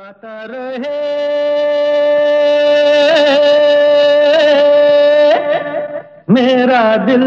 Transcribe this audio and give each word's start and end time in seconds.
गाता 0.00 0.44
रहे। 0.50 0.98
मेरा 6.30 6.96
दिल। 6.96 7.24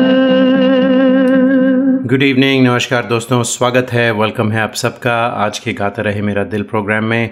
गुड 2.09 2.23
इवनिंग 2.23 2.67
नमस्कार 2.67 3.05
दोस्तों, 3.05 3.43
स्वागत 3.43 3.87
है 3.91 4.11
वेलकम 4.11 4.51
है 4.51 4.61
आप 4.61 4.73
सबका। 4.73 5.25
आज 5.25 5.59
के 5.59 5.73
गाता 5.73 6.01
रहे 6.01 6.21
मेरा 6.21 6.43
दिल 6.43 6.63
प्रोग्राम 6.63 7.03
में। 7.03 7.29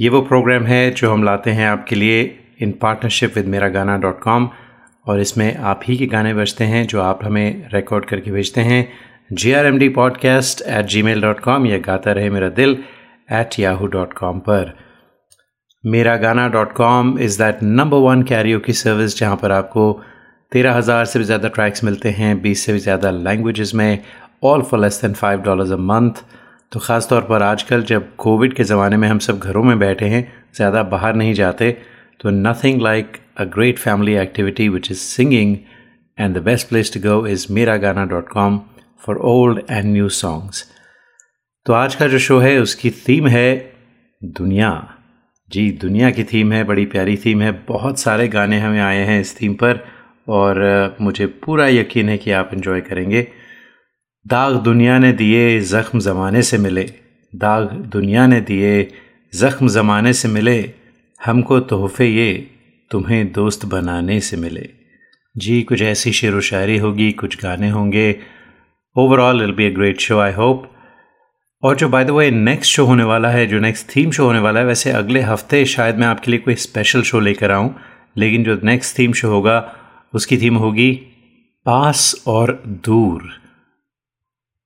ये 0.00 0.08
वो 0.08 0.20
प्रोग्राम 0.20 0.64
है 0.64 0.90
जो 0.90 1.12
हम 1.12 1.24
लाते 1.24 1.50
हैं 1.50 1.68
आपके 1.68 1.96
लिए 1.96 2.38
इन 2.60 2.72
पार्टनरशिप 2.72 3.36
विद 3.36 3.46
मेरा 3.46 3.68
गाना 3.68 3.96
डॉट 3.96 4.20
कॉम 4.20 4.50
और 5.06 5.20
इसमें 5.20 5.56
आप 5.56 5.80
ही 5.88 5.96
के 5.96 6.06
गाने 6.06 6.34
बजते 6.34 6.64
हैं 6.64 6.86
जो 6.86 7.02
आप 7.02 7.24
हमें 7.24 7.68
रिकॉर्ड 7.74 8.04
करके 8.04 8.30
भेजते 8.30 8.60
हैं। 8.60 8.92
G 9.32 9.52
R 9.52 9.66
M 9.66 9.78
D 9.78 9.88
podcast 9.88 10.62
at 10.68 10.86
gmail 11.02 11.20
dot 11.22 11.40
com 11.40 11.66
या 11.66 11.78
गाता 11.78 12.12
रहे 12.12 12.30
मेरा 12.30 12.48
दिल। 12.48 12.78
एट 13.28 13.58
याहू 13.60 13.86
डॉट 13.86 14.12
कॉम 14.12 14.38
पर। 14.40 14.72
Mera 15.84 16.16
Gaana 16.16 16.48
dot 16.48 16.72
com 16.72 17.18
is 17.18 17.38
that 17.38 17.62
number 17.62 17.98
one 18.00 18.22
Cairo 18.22 18.58
की 18.60 18.72
सर्विस 18.72 19.18
जहाँ 19.18 19.36
पर 19.36 19.52
आपको 19.52 19.92
तेरह 20.52 20.74
हज़ार 20.74 21.04
से 21.04 21.18
भी 21.18 21.24
ज़्यादा 21.24 21.48
ट्रैक्स 21.48 21.84
मिलते 21.84 22.10
हैं, 22.10 22.40
बीस 22.42 22.64
से 22.66 22.72
भी 22.72 22.78
ज़्यादा 22.78 23.10
लैंग्वेज़ 23.10 23.76
में 23.76 23.98
all 24.44 24.62
for 24.62 24.80
less 24.80 25.00
than 25.02 25.14
five 25.14 25.40
dollars 25.42 25.70
a 25.72 25.76
month 25.76 26.22
तो 26.72 26.80
ख़ास 26.80 27.08
तौर 27.08 27.22
पर 27.22 27.42
आजकल 27.42 27.82
जब 27.82 28.14
कोविड 28.16 28.54
के 28.54 28.64
ज़माने 28.64 28.96
में 28.96 29.08
हम 29.08 29.18
सब 29.18 29.38
घरों 29.38 29.62
में 29.62 29.78
बैठे 29.78 30.06
हैं, 30.06 30.22
ज़्यादा 30.56 30.82
बाहर 30.84 31.14
नहीं 31.14 31.34
जाते 31.34 31.70
तो 32.20 32.30
nothing 32.30 32.80
like 32.82 33.16
a 33.36 33.44
great 33.54 33.78
family 33.78 34.14
activity 34.16 34.68
which 34.68 34.90
is 34.90 34.98
singing 34.98 35.56
and 36.18 36.36
the 36.36 36.42
best 36.42 36.68
place 36.68 36.92
to 36.94 37.00
go 37.00 37.26
is 37.26 37.46
Mera 37.52 37.76
Gaana 37.76 38.04
dot 38.06 38.28
com 38.28 38.60
for 39.06 39.16
old 39.26 39.62
and 39.70 39.92
new 39.92 40.08
songs 40.16 40.64
तो 41.68 41.72
आज 41.74 41.94
का 41.94 42.06
जो 42.06 42.18
शो 42.18 42.38
है, 42.38 42.58
उसकी 42.58 42.90
थीम 42.90 43.26
है 43.28 43.72
दुनिया। 44.24 44.94
जी, 45.50 45.70
दुनिया 45.70 46.10
की 46.10 46.24
थीम 46.24 46.52
है, 46.52 46.64
बड़ी 46.64 46.84
प्यारी 46.86 47.16
थीम 47.16 47.42
है। 47.42 47.50
बहुत 47.68 47.98
सारे 47.98 48.28
गाने 48.28 48.58
हमें 48.58 48.80
आए 48.80 48.98
हैं 48.98 49.20
इस 49.20 49.40
थीम 49.40 49.54
पर 49.54 49.84
और 50.28 50.96
मुझे 51.00 51.26
पूरा 51.26 51.66
यकीन 51.68 52.08
है 52.08 52.18
कि 52.18 52.30
आप 52.30 52.50
इन्जॉय 52.54 52.80
करेंगे। 52.80 53.22
दाग 54.26 54.54
दुनिया 54.54 54.98
ने 54.98 55.12
दिए 55.12 55.60
ज़ख्म 55.60 56.00
ज़माने 56.00 56.42
से 56.42 56.58
मिले। 56.58 56.84
दाग 57.36 57.72
दुनिया 57.92 58.26
ने 58.26 58.40
दिए 58.40 58.90
ज़ख्म 59.34 59.68
ज़माने 59.68 60.12
से 60.12 60.28
मिले। 60.28 60.72
हमको 61.24 61.60
तोहफे 61.60 62.06
ये 62.06 62.50
तुम्हें 62.90 63.32
दोस्त 63.32 63.66
बनाने 63.66 64.20
से 64.20 64.36
मिले। 64.36 64.68
जी, 65.36 65.62
कुछ 65.62 65.82
ऐसी 65.82 66.12
शेर 66.12 66.34
व 66.34 66.40
शायरी 66.40 66.78
होगी, 66.78 67.12
कुछ 67.12 67.42
गाने 67.42 67.70
होंगे। 67.70 68.16
Overall 68.96 69.42
I'll 69.42 69.52
be 69.52 69.64
a 69.64 69.70
great 69.70 70.00
show 70.00 70.18
I 70.18 70.32
hope 70.32 70.74
और 71.62 71.76
जो 71.76 71.88
by 71.88 72.04
the 72.04 72.10
way 72.10 72.30
next 72.30 72.72
show 72.72 72.84
होने 72.86 73.04
वाला 73.04 73.28
है, 73.28 73.46
जो 73.46 73.58
नेक्स्ट 73.60 73.86
थीम 73.94 74.10
शो 74.10 74.24
होने 74.24 74.38
वाला 74.38 74.60
है, 74.60 74.66
वैसे 74.66 74.90
अगले 74.90 75.20
हफ़्ते 75.20 75.64
शायद 75.66 75.96
मैं 75.98 76.06
आपके 76.06 76.30
लिए 76.30 76.40
कोई 76.40 76.54
स्पेशल 76.56 77.02
शो 77.02 77.20
लेकर 77.20 77.50
आऊँ, 77.50 77.74
लेकिन 78.16 78.44
जो 78.44 78.58
नेक्स्ट 78.64 78.98
थीम 78.98 79.12
शो 79.12 79.30
होगा, 79.30 79.56
उसकी 80.14 80.38
थीम 80.38 80.56
होगी 80.56 80.90
पास 81.66 82.22
और 82.26 82.52
दूर। 82.84 83.28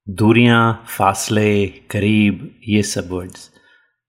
दूरियाँ, 0.07 0.85
फासले, 0.89 1.67
करीब, 1.91 2.49
ये 2.69 2.83
सब 2.83 3.09
वर्ड्स 3.13 3.51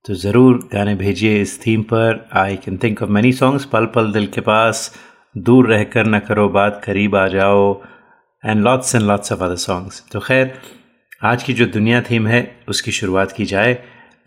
तो 0.05 0.13
ज़रूर 0.15 0.57
गाने 0.73 0.95
भेजिए 0.95 1.41
इस 1.41 1.59
थीम 1.65 1.83
पर। 1.83 2.25
I 2.37 2.55
can 2.55 2.77
think 2.77 3.01
of 3.03 3.09
many 3.09 3.31
songs 3.33 3.65
पल 3.65 3.85
पल 3.95 4.11
दिल 4.13 4.27
के 4.27 4.41
पास। 4.41 4.91
दूर 5.35 5.69
रहकर 5.69 6.05
ना 6.05 6.19
करो 6.19 6.49
बात, 6.49 6.81
करीब 6.85 7.15
आ 7.15 7.27
जाओ। 7.29 7.81
And 8.43 8.63
lots 8.63 8.95
and 8.95 9.03
lots 9.03 9.31
of 9.31 9.43
other 9.43 9.55
songs 9.57 10.03
तो 10.11 10.19
खैर 10.19 10.53
आज 11.25 11.43
की 11.43 11.53
जो 11.53 11.65
दुनिया 11.65 12.01
थीम 12.01 12.27
है 12.27 12.55
उसकी 12.67 12.91
शुरुआत 12.91 13.31
की 13.31 13.45
जाए। 13.45 13.73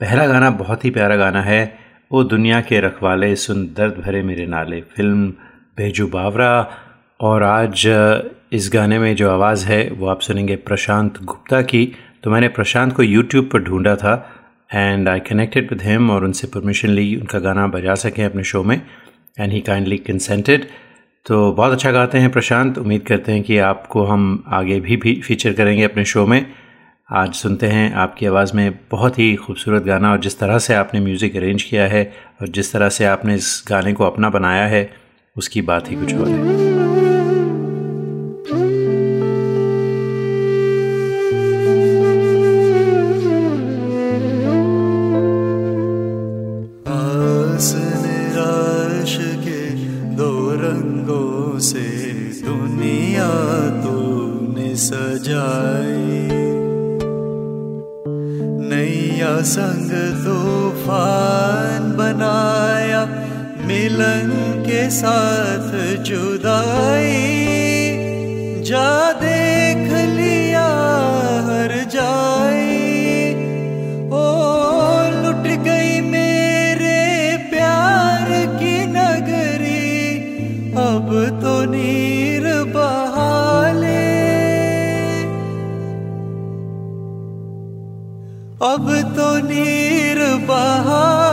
पहला 0.01 0.27
गाना 0.27 0.51
बहुत 0.51 0.85
ही 0.85 0.91
प्यारा 0.91 1.17
गाना 1.17 1.43
है। 1.43 1.79
वो 2.13 2.25
दुनिया 2.25 2.61
के 2.61 2.81
रखवाले 2.81 3.37
सुन 3.37 3.65
दर्द 3.77 3.95
भरे 3.95 4.23
मेरे 4.23 4.47
नाले। 4.47 4.81
फ़िल्म 4.81 5.29
भेजू 5.77 6.07
बावरा। 6.07 6.71
और 7.21 7.43
आज 7.43 7.87
इस 8.53 8.71
गाने 8.73 8.99
में 8.99 9.17
जो 9.17 9.31
आवाज़ 9.31 9.67
है 9.67 9.91
वो 9.91 10.07
आप 10.07 10.21
सुनेंगे 10.21 10.57
प्रशांत 10.57 11.23
गुप्ता 11.23 11.63
की। 11.63 11.97
तो 12.23 12.31
मैंने 12.31 12.49
प्रशांत 12.49 12.93
को 12.93 13.03
यूट्यूब 13.03 13.51
पर 13.53 13.63
ढूंढा 13.63 13.97
था। 13.97 14.31
And 14.75 15.09
I 15.09 15.21
connected 15.21 15.71
with 15.71 15.83
him 15.83 16.11
और 16.11 16.25
उनसे 16.25 16.47
परमिशन 16.47 16.89
ली 16.89 17.17
उनका 17.17 17.39
गाना 17.39 17.67
बजा 17.67 17.95
सकें 17.95 18.25
अपने 18.25 18.45
शो 18.45 18.63
में। 18.63 18.81
एंड 19.41 19.53
ही 19.53 19.61
काइंडली 19.61 19.99
कंसेंटेड 19.99 20.69
तो 21.27 21.53
बहुत 21.53 21.73
अच्छा 21.73 21.91
गाते 21.93 22.19
हैं 22.19 22.33
प्रशांत। 22.33 22.79
उम्मीद 22.79 23.03
करते 23.03 23.33
हैं 23.33 23.43
कि 23.43 23.59
आपको 23.59 24.05
हम 24.05 24.45
आगे 24.49 24.81
भी, 24.81 24.97
भी 24.97 25.21
फीचर 25.25 25.53
करेंगे 25.53 25.83
अपने 25.85 26.05
शो 26.05 26.27
में। 26.27 26.47
आज 27.11 27.35
सुनते 27.35 27.67
हैं 27.67 27.95
आपकी 27.95 28.27
आवाज़ 28.27 28.55
में 28.57 28.79
बहुत 28.91 29.19
ही 29.19 29.37
खूबसूरत 29.37 29.83
गाना 29.83 30.11
और 30.13 30.21
जिस 30.21 30.39
तरह 30.39 30.59
से 30.59 30.75
आपने 30.75 31.01
म्यूज़िक 31.01 31.37
अरेंज 31.37 31.63
किया 31.63 31.87
है 31.87 32.13
और 32.41 32.49
जिस 32.49 32.73
तरह 32.73 32.89
से 32.89 33.05
आपने 33.05 33.35
इस 33.35 33.65
गाने 33.69 33.93
को 33.93 34.05
अपना 34.05 34.31
बनाया 34.31 34.67
है, 34.67 34.91
उसकी 35.37 35.63
बात 35.63 35.91
ही 35.91 35.97
कुछ 35.97 36.15
और 36.15 36.29
है। 36.29 36.76
संग 59.25 59.91
तूफ़ान 60.25 61.93
बनाया 61.97 63.05
मिलन 63.67 64.31
के 64.67 64.89
साथ 64.91 65.71
जुदाई 66.09 67.13
जा 68.71 69.13
देख 69.23 69.89
लिया 70.19 70.46
अब 88.65 88.87
तो 89.17 89.27
नीर 89.47 90.19
बहाले 90.49 91.26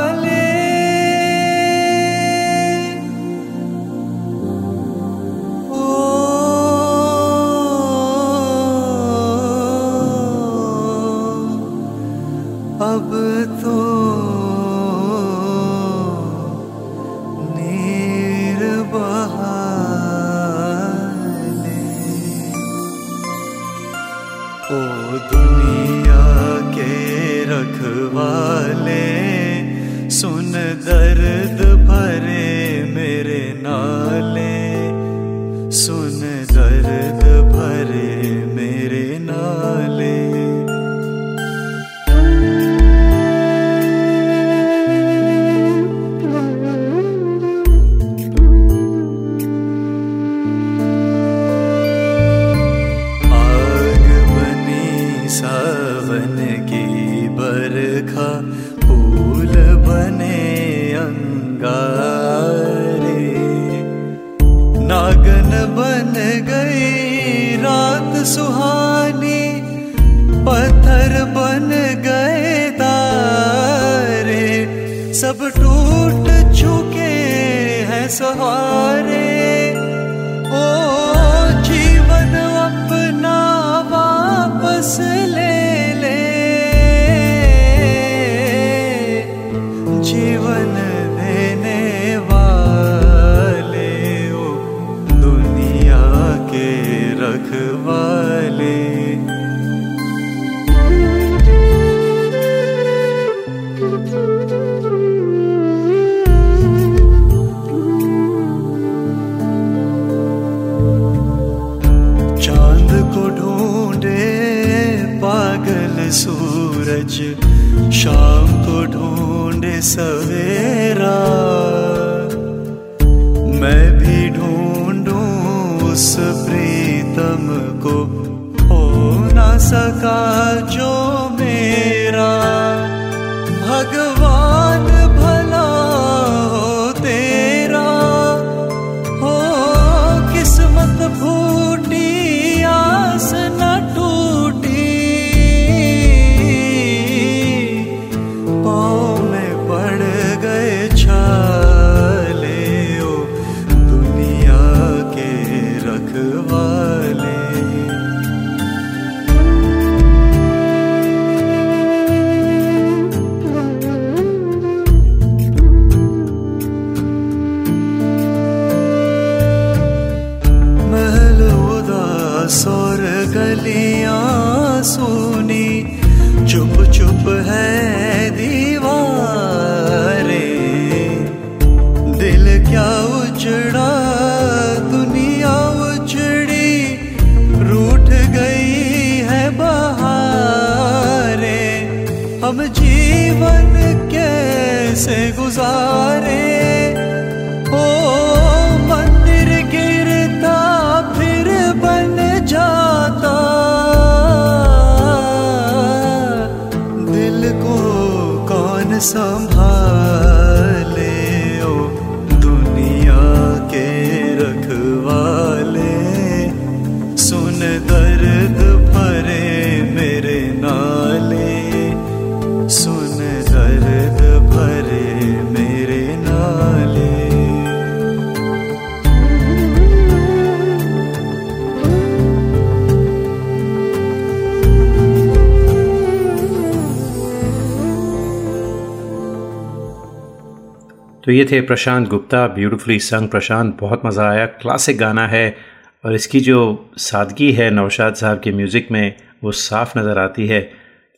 तो 241.24 241.32
ये 241.32 241.44
थे 241.52 241.60
प्रशांत 241.62 242.08
गुप्ता 242.10 242.48
ब्यूटीफुली 242.48 243.00
संग 243.00 243.28
प्रशांत, 243.30 243.76
बहुत 243.80 244.02
मज़ा 244.06 244.30
आया 244.30 244.46
क्लासिक 244.46 244.98
गाना 244.98 245.28
है 245.28 245.56
और 246.04 246.16
इसकी 246.16 246.40
जो 246.40 246.60
सादगी 247.00 247.52
है 247.54 247.70
नौशाद 247.72 248.16
साहब 248.16 248.40
के 248.40 248.52
म्यूज़िक 248.52 248.92
में, 248.92 249.16
वो 249.44 249.52
साफ़ 249.52 249.98
नज़र 250.00 250.18
आती 250.20 250.48
है। 250.48 250.62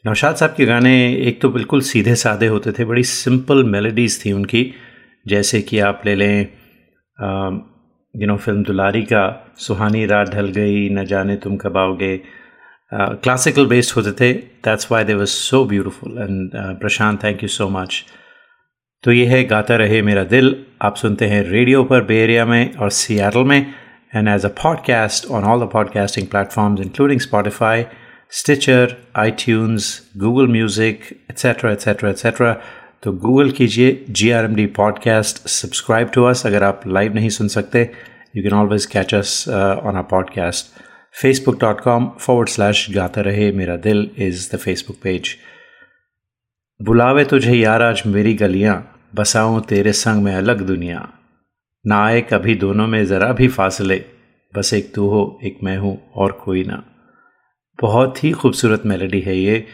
नौशाद 0.06 0.36
साहब 0.36 0.54
के 0.58 0.66
गाने 0.66 0.94
एक 1.28 1.42
तो 1.42 1.50
बिल्कुल 1.50 1.82
सीधे 1.82 2.16
साधे 2.16 2.48
होते 2.48 2.72
थे, 2.72 2.86
बड़ी 2.86 3.04
सिंपल 3.04 3.64
मेलोडीज़ 3.66 4.20
थी 4.26 4.32
उनकी, 4.32 4.64
जैसे 5.26 5.62
कि 5.62 5.80
आप 5.82 6.02
ले 6.06 6.16
लें 6.16 6.40
यू 8.16 8.28
नो 8.28 8.36
फ़िल्म 8.38 8.64
दुलारी 8.64 9.02
का, 9.04 9.54
सुहानी 9.58 10.06
रात 10.06 10.30
ढल 10.30 10.48
गई, 10.50 10.90
न 10.90 11.06
जाने 11.06 11.36
तुम 11.38 11.56
कब 11.58 11.78
आओगे। 11.78 12.18
क्लासिकल 12.92 13.66
बेस्ड 13.66 13.96
होते 13.96 14.12
थे 14.20 14.32
that's 14.66 14.92
why 14.92 15.04
they 15.04 15.14
was 15.16 15.28
so 15.30 15.64
beautiful 15.66 16.18
and 16.20 16.80
Prashant 16.80 17.24
thank 17.24 17.44
you 17.44 17.50
so 17.50 17.70
much 17.70 18.04
तो 19.06 19.12
ये 19.12 19.26
है, 19.26 19.44
गाता 19.44 19.76
रहे 19.76 20.02
मेरा 20.02 20.24
दिल। 20.24 20.66
आप 20.82 20.96
सुनते 20.96 21.26
हैं 21.26 21.42
रेडियो 21.42 21.84
पर 21.84 22.04
बे 22.04 22.16
एरिया 22.22 22.46
में 22.46 22.76
और 22.76 22.90
सियाटल 22.90 23.44
में 23.44 23.74
and 24.16 24.28
as 24.28 24.46
a 24.46 24.48
podcast 24.48 25.26
on 25.32 25.44
all 25.44 25.66
the 25.66 25.70
podcasting 25.74 26.28
platforms 26.28 26.82
including 26.82 27.20
Spotify 27.20 27.86
Stitcher 28.32 28.96
I 29.16 29.32
Google 30.18 30.48
music 30.48 31.02
etcetera 31.12 31.72
etcetera 31.72 32.10
etcetera 32.10 32.54
तो 33.04 33.12
गूगल 33.12 33.52
कीजिए 33.52 34.06
G 34.10 34.32
R 34.32 34.46
M 34.46 34.56
D 34.56 34.66
podcast 34.66 35.48
subscribe 35.48 36.10
to 36.14 36.24
us 36.24 36.46
अगर 36.46 36.64
आप 36.64 36.82
लाइव 36.88 37.14
नहीं 37.14 37.30
सुन 37.30 37.48
सकते। 37.48 37.90
You 38.38 38.44
can 38.44 38.54
always 38.54 38.86
catch 38.86 39.16
us 39.16 39.48
on 39.50 39.96
our 39.96 40.04
podcast 40.04 40.82
Facebook 41.22 41.60
dot 41.62 41.82
com 41.82 42.12
forward 42.20 42.50
slash 42.50 42.88
Gaata 42.92 43.22
Rahe 43.22 43.52
Mera 43.52 43.76
दिल 43.76 44.10
is 44.18 44.56
the 44.56 44.60
Facebook 44.60 44.98
page 45.04 45.36
बुलावे 46.82 47.26
तुझे 47.26 47.54
यार 47.54 47.82
आज 47.82 48.04
मेरी 48.06 48.34
गलियाँ। 48.34 48.95
बसाऊं 49.16 49.60
तेरे 49.62 49.92
संग 49.94 50.24
में 50.24 50.34
अलग 50.36 50.62
दुनिया। 50.68 51.08
ना 51.86 52.04
आए 52.06 52.22
कभी 52.32 52.56
दोनों 52.56 52.88
में 52.88 53.04
ज़रा 53.06 53.32
भी 53.34 53.48
फासले। 53.48 54.04
बस 54.54 54.74
एक 54.74 54.94
तू 54.96 55.08
हो 55.10 55.40
एक 55.46 55.58
मैं 55.64 55.78
हूँ 55.78 55.98
और 56.16 56.32
कोई 56.44 56.64
ना। 56.64 56.84
बहुत 57.80 58.24
ही 58.24 58.32
खूबसूरत 58.32 58.86
मेलोडी 58.86 59.22
है 59.22 59.38
ये। 59.38 59.66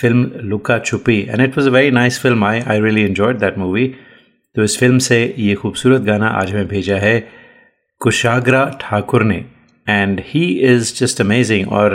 Film 0.00 0.30
Luka 0.44 0.78
Chuppi 0.78 1.18
and 1.20 1.40
it 1.40 1.56
was 1.58 1.68
a 1.68 1.72
very 1.72 1.90
nice 1.90 2.20
film 2.22 2.44
I 2.44 2.60
I 2.60 2.80
really 2.80 3.02
enjoyed 3.02 3.38
that 3.38 3.58
movie 3.58 3.86
तो 4.56 4.62
इस 4.62 4.78
फ़िल्म 4.78 4.98
से 4.98 5.22
ये 5.38 5.54
खूबसूरत 5.54 6.02
गाना 6.02 6.28
आज 6.40 6.50
हमें 6.52 6.66
भेजा 6.68 6.96
है 6.96 7.18
कुशाग्रा 8.00 8.64
ठाकुर 8.80 9.22
ने। 9.24 9.44
And 9.86 10.20
he 10.26 10.44
is 10.66 10.94
just 10.96 11.20
amazing 11.20 11.72
और 11.72 11.94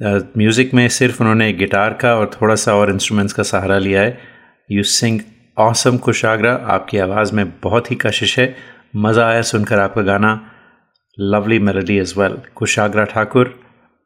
म्यूज़िक 0.00 0.68
uh, 0.68 0.74
में 0.74 0.88
सिर्फ़ 0.88 1.20
उन्होंने 1.22 1.52
गिटार 1.52 1.98
का 2.00 2.14
और 2.16 2.30
थोड़ा 2.40 2.54
सा 2.54 2.74
और 2.74 2.90
इंस्ट्रूमेंट्स 2.90 3.32
का 3.32 3.42
सहारा 3.42 3.78
लिया 3.78 4.02
है। 4.02 4.18
यू 4.70 4.82
सिंग 4.82 5.20
ऑसम 5.60 5.96
कुशाग्रा 5.96 6.52
आपकी 6.54 6.98
आवाज़ 6.98 7.34
में 7.34 7.60
बहुत 7.60 7.90
ही 7.90 7.96
कशिश 7.96 8.38
है। 8.38 8.56
मज़ा 8.96 9.28
आया 9.28 9.42
सुनकर 9.42 9.78
आपका 9.78 10.02
गाना। 10.02 10.50
Lovely 11.18 11.58
melody 11.58 11.98
as 11.98 12.14
well 12.18 12.38
Kushagra 12.54 13.04
Thakur, 13.04 13.60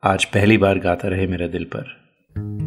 आज 0.04 0.24
पहली 0.24 0.58
बार 0.58 0.78
गाता 0.78 1.08
रहे 1.08 1.26
मेरे 1.26 1.48
दिल 1.48 1.64
पर। 1.64 2.63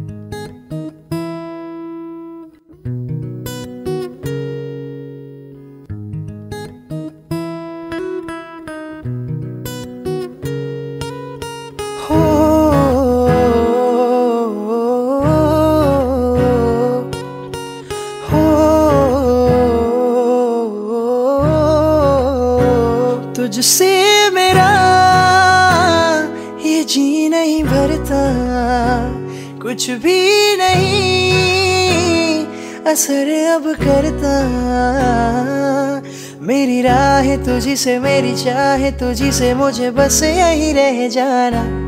तुझी 37.68 37.76
से 37.76 37.98
मेरी 37.98 38.34
चाहे 38.34 38.90
तुझी 38.90 39.30
से 39.32 39.52
मुझे 39.54 39.90
बस 39.90 40.22
यही 40.22 40.72
रह 40.72 41.08
जाना। 41.08 41.87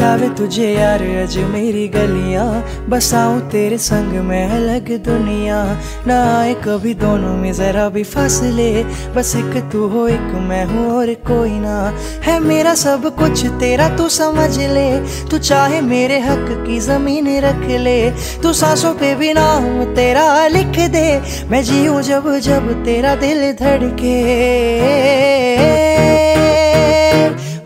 बुलावे 0.00 0.28
तुझे 0.28 0.68
यार 0.72 1.02
अज 1.22 1.36
मेरी 1.52 1.86
गलियाँ। 1.88 2.48
बसाऊं 2.88 3.40
तेरे 3.50 3.78
संग 3.78 4.12
में 4.24 4.50
अलग 4.50 4.88
दुनिया। 5.04 5.58
ना 6.06 6.16
आए 6.38 6.54
कभी 6.64 6.94
दोनों 6.94 7.36
में 7.36 7.52
जरा 7.52 7.88
भी 7.88 8.04
फासले। 8.04 8.70
बस 9.16 9.34
एक 9.36 9.56
तू 9.72 9.86
हो, 9.88 10.06
एक 10.08 10.32
मैं 10.48 10.64
हूँ 10.64 10.86
और 10.90 11.12
कोई 11.28 11.52
ना। 11.52 11.76
है 12.24 12.38
मेरा 12.40 12.74
सब 12.74 13.04
कुछ, 13.18 13.44
तेरा 13.60 13.88
तू 13.96 14.08
समझ 14.08 14.58
ले। 14.58 14.88
तू 15.28 15.38
चाहे 15.38 15.80
मेरे 15.80 16.18
हक 16.20 16.46
की 16.66 16.78
ज़मीन 16.80 17.28
रख 17.40 17.66
ले। 17.80 18.00
तू 18.42 18.52
सांसों 18.52 18.94
पे 18.94 19.14
भी 19.14 19.32
नाम 19.32 19.84
तेरा 19.94 20.46
लिख 20.46 20.78
दे। 20.90 21.08
मैं 21.50 21.62
जीऊँ 21.62 22.02
जब 22.02 22.38
जब 22.38 22.72
तेरा 22.84 23.14
दिल 23.16 23.52
धड़के। 23.52 24.18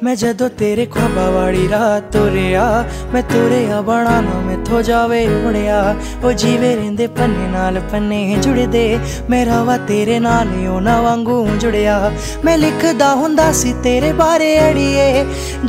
मैं 0.04 0.14
जदों 0.20 0.48
तेरे 0.60 0.84
ख्वाबा 0.92 1.26
वाली 1.34 1.66
रात 1.66 2.12
तुरिया 2.12 2.64
मैं 3.12 3.22
तुरिया 3.28 3.80
बनाना 3.88 4.34
मैं 4.46 4.58
थो 4.64 4.80
जावे 4.84 5.20
उड़िया 5.48 5.78
ओ 6.20 6.32
जीवे 6.40 6.74
रेंदे 6.76 7.06
पन्ने 7.16 7.46
नाल 7.52 7.78
पन्ने 7.88 8.18
जुड़दे 8.44 8.84
मेरा 9.32 9.62
वा 9.64 9.76
तेरे 9.88 10.18
नाल 10.20 10.50
ना 10.84 10.96
वांगू 11.00 11.36
जुड़िया 11.56 11.96
मैं 12.44 12.56
लिखदा 12.56 13.10
हुंदा 13.20 13.48
सी 13.60 13.72
तेरे 13.80 14.12
बारे 14.20 14.50
अड़िए 14.58 15.08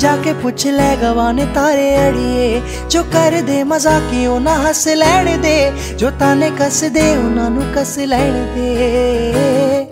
जाके 0.04 0.34
पुछ 0.42 0.68
ले 0.76 0.92
गवाने 1.00 1.46
तारे 1.56 1.88
अड़िए 1.96 2.50
जो 2.92 3.04
कर 3.16 3.42
दे 3.48 3.64
मजाकी 3.72 4.28
ना 4.44 4.58
हस 4.68 4.88
लैण 5.00 5.32
दे 5.42 5.58
जो 5.96 6.12
ताने 6.20 6.52
कस 6.60 6.84
दे 7.00 7.08
उन्हां 7.18 7.50
नु 7.56 7.74
कस 7.74 7.98
लैण 8.12 8.36
दे 8.56 9.86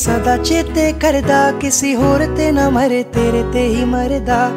ਸਦਾ 0.00 0.36
ਚੇਤੇ 0.36 0.92
ਕਰਦਾ 0.92 1.50
ਕਿਸੇ 1.52 1.94
ਹੋਰ 1.94 2.24
ਤੇ 2.36 2.50
ਨਾ 2.52 2.68
ਮਰੇ 2.70 3.02
ਤੇਰੇ 3.02 3.42
ਤੇ 3.52 3.66
ਹੀ 3.68 3.84
ਮਰਦਾ 3.84 4.50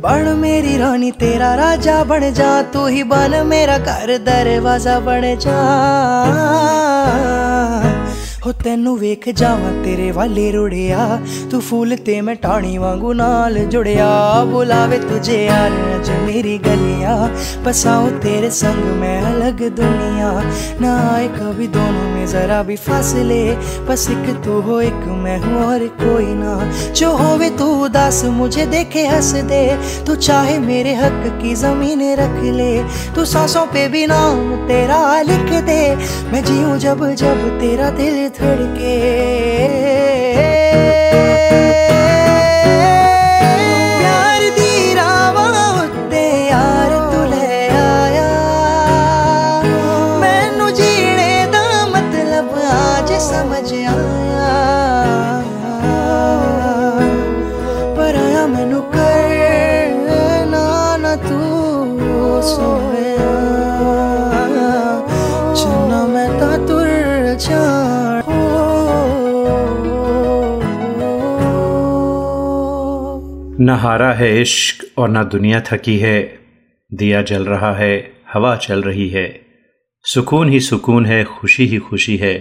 ਬਣ 0.00 0.34
ਮੇਰੀ 0.34 0.78
ਰਾਣੀ 0.78 1.10
ਤੇਰਾ 1.10 1.56
ਰਾਜਾ 1.56 2.02
ਬਣ 2.04 2.30
ਜਾ 2.30 2.62
ਤੂੰ 2.62 2.88
ਹੀ 2.88 3.02
ਬਣ 3.02 3.42
ਮੇਰਾ 3.44 3.78
ਘਰ 3.78 4.18
ਦਰਵਾਜ਼ਾ 4.18 4.98
ਬਣ 5.00 5.34
ਜਾ 5.36 6.87
ਹੋ 8.46 8.52
ਤੈਨੂੰ 8.64 8.96
ਵੇਖ 8.98 9.28
ਜਾਵਾਂ 9.30 9.72
ਤੇਰੇ 9.84 10.10
ਵਾਲੇ 10.12 10.50
ਰੁੜਿਆ 10.52 11.20
ਤੂੰ 11.50 11.60
ਫੂਲ 11.60 11.96
ਤੇ 11.96 12.20
ਮੈਂ 12.20 12.34
ਟਾਣੀ 12.42 12.76
ਵਾਂਗੂ 12.78 13.12
ਨਾਲ 13.14 13.58
ਜੁੜਿਆ 13.66 14.44
ਬੁਲਾਵੇ 14.44 14.98
ਤੁਝੇ 15.00 15.44
ਯਾਰ 15.44 15.72
ਅਜ 15.96 16.10
ਮੇਰੀ 16.26 16.58
ਗਲੀਆਂ 16.58 17.28
बसाऊं 17.64 18.10
तेरे 18.20 18.48
संग 18.52 18.84
में 18.96 19.22
अलग 19.22 19.60
दुनिया 19.76 20.30
ना 20.80 20.92
आए 21.04 21.28
कभी 21.30 21.66
दोनों 21.68 22.08
में 22.08 22.26
जरा 22.26 22.62
भी 22.62 22.76
फासले 22.78 23.40
बस 23.88 24.06
एक 24.10 24.28
तू 24.44 24.60
हो 24.62 24.80
एक 24.82 25.06
मैं 25.18 25.38
हूँ 25.40 25.64
और 25.64 25.86
कोई 25.96 26.26
ना 26.34 26.52
जो 26.92 27.10
होवे 27.12 27.48
तू 27.58 27.66
उदास 27.84 28.24
मुझे 28.32 28.66
देखे 28.66 29.06
हंस 29.06 29.32
दे 29.44 29.62
तू 30.06 30.16
चाहे 30.18 30.58
मेरे 30.60 30.94
हक 30.94 31.22
की 31.40 31.54
जमीन 31.56 32.02
रख 32.20 32.36
ले 32.52 32.72
तू 33.14 33.24
सांसों 33.24 33.66
पे 33.68 33.86
भी 33.88 34.06
नाम 34.06 34.54
तेरा 34.68 35.00
लिख 35.22 35.52
दे 35.64 35.80
मैं 36.32 36.44
जीऊँ 36.44 36.78
जब 36.78 37.08
जब 37.14 37.48
तेरा 37.60 37.90
दिल 37.92 38.27
धड़के 38.37 40.08
न 73.69 73.71
हारा 73.71 74.13
है 74.13 74.41
इश्क 74.41 74.99
और 74.99 75.09
न 75.09 75.23
दुनिया 75.23 75.61
थकी 75.61 75.97
है। 75.99 76.39
दिया 76.93 77.21
जल 77.21 77.45
रहा 77.45 77.75
है, 77.75 78.11
हवा 78.33 78.55
चल 78.55 78.83
रही 78.83 79.09
है। 79.09 79.41
सुकून 80.03 80.49
ही 80.49 80.59
सुकून 80.59 81.05
है, 81.05 81.23
खुशी 81.23 81.65
ही 81.65 81.77
खुशी 81.77 82.17
है। 82.17 82.39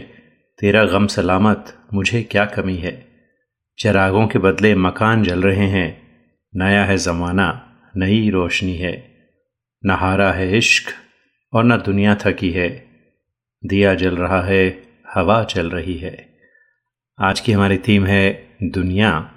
तेरा 0.61 0.85
गम 0.85 1.07
सलामत, 1.07 1.79
मुझे 1.95 2.23
क्या 2.23 2.45
कमी 2.45 2.77
है? 2.77 3.07
चरागों 3.79 4.27
के 4.27 4.39
बदले 4.39 4.75
मकान 4.75 5.23
जल 5.23 5.43
रहे 5.43 5.67
हैं। 5.67 6.03
नया 6.57 6.85
है 6.85 6.97
ज़माना, 6.97 7.77
नई 7.97 8.31
रोशनी 8.31 8.77
है। 8.77 9.11
न 9.87 9.91
हारा 9.91 10.33
है 10.33 10.59
इश्क 10.59 10.95
और 11.53 11.65
न 11.65 11.77
दुनिया 11.77 12.15
थकी 12.15 12.51
है। 12.51 12.87
दिया 13.67 13.95
जल 13.95 14.17
रहा 14.17 14.43
है, 14.43 14.83
हवा 15.15 15.45
चल 15.45 15.71
रही 15.71 15.99
है। 15.99 16.29
आज 17.21 17.41
की 17.41 17.53
हमारी 17.53 17.79
थीम 17.79 18.07
है 18.07 18.57
दुनिया 18.63 19.33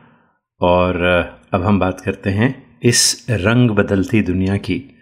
और 0.62 1.41
अब 1.54 1.66
हम 1.66 1.80
बात 1.80 2.02
करते 2.02 2.30
हैं 2.30 2.80
इस 2.84 3.26
रंग 3.30 3.70
बदलती 3.70 4.22
दुनिया 4.22 4.58
की। 4.58 4.98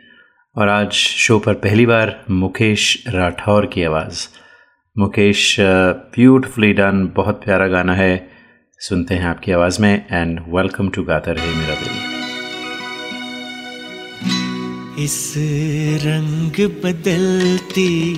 और 0.57 0.69
आज 0.69 0.91
शो 0.91 1.39
पर 1.39 1.53
पहली 1.53 1.85
बार 1.85 2.25
मुकेश 2.31 3.03
राठौर 3.07 3.65
की 3.65 3.83
आवाज़। 3.83 4.27
मुकेश 4.97 5.57
ब्यूटफुली 5.59 6.73
डन 6.73 7.13
बहुत 7.15 7.43
प्यारा 7.43 7.67
गाना 7.67 7.93
है। 7.93 8.29
सुनते 8.79 9.15
हैं 9.15 9.25
आपकी 9.25 9.51
आवाज़ 9.51 9.81
में 9.81 10.05
एंड 10.11 10.39
वेलकम 10.47 10.89
टू 10.89 11.03
गाता 11.03 11.31
रहे 11.31 11.55
मेरा 11.55 11.75
दिल। 11.75 11.95
इस 15.03 15.33
रंग 16.03 16.67
बदलती 16.83 18.13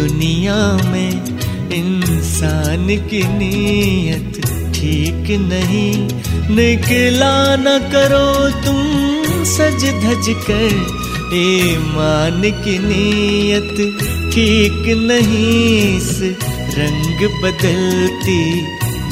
दुनिया 0.00 0.76
में 0.92 1.38
इंसान 1.72 2.86
की 2.86 3.22
नीयत 3.38 4.57
ठीक 4.78 5.30
नहीं, 5.42 5.92
निकला 6.56 7.34
न 7.56 7.78
करो 7.92 8.28
तुम 8.64 9.44
सज 9.52 9.84
धज 10.02 10.28
कर। 10.46 10.74
ए 11.36 11.76
मान 11.86 12.42
की 12.60 12.78
नीयत, 12.78 13.74
ठीक 14.34 14.86
नहीं 15.00 15.96
इस 15.96 16.20
रंग 16.78 17.26
बदलती 17.42 18.40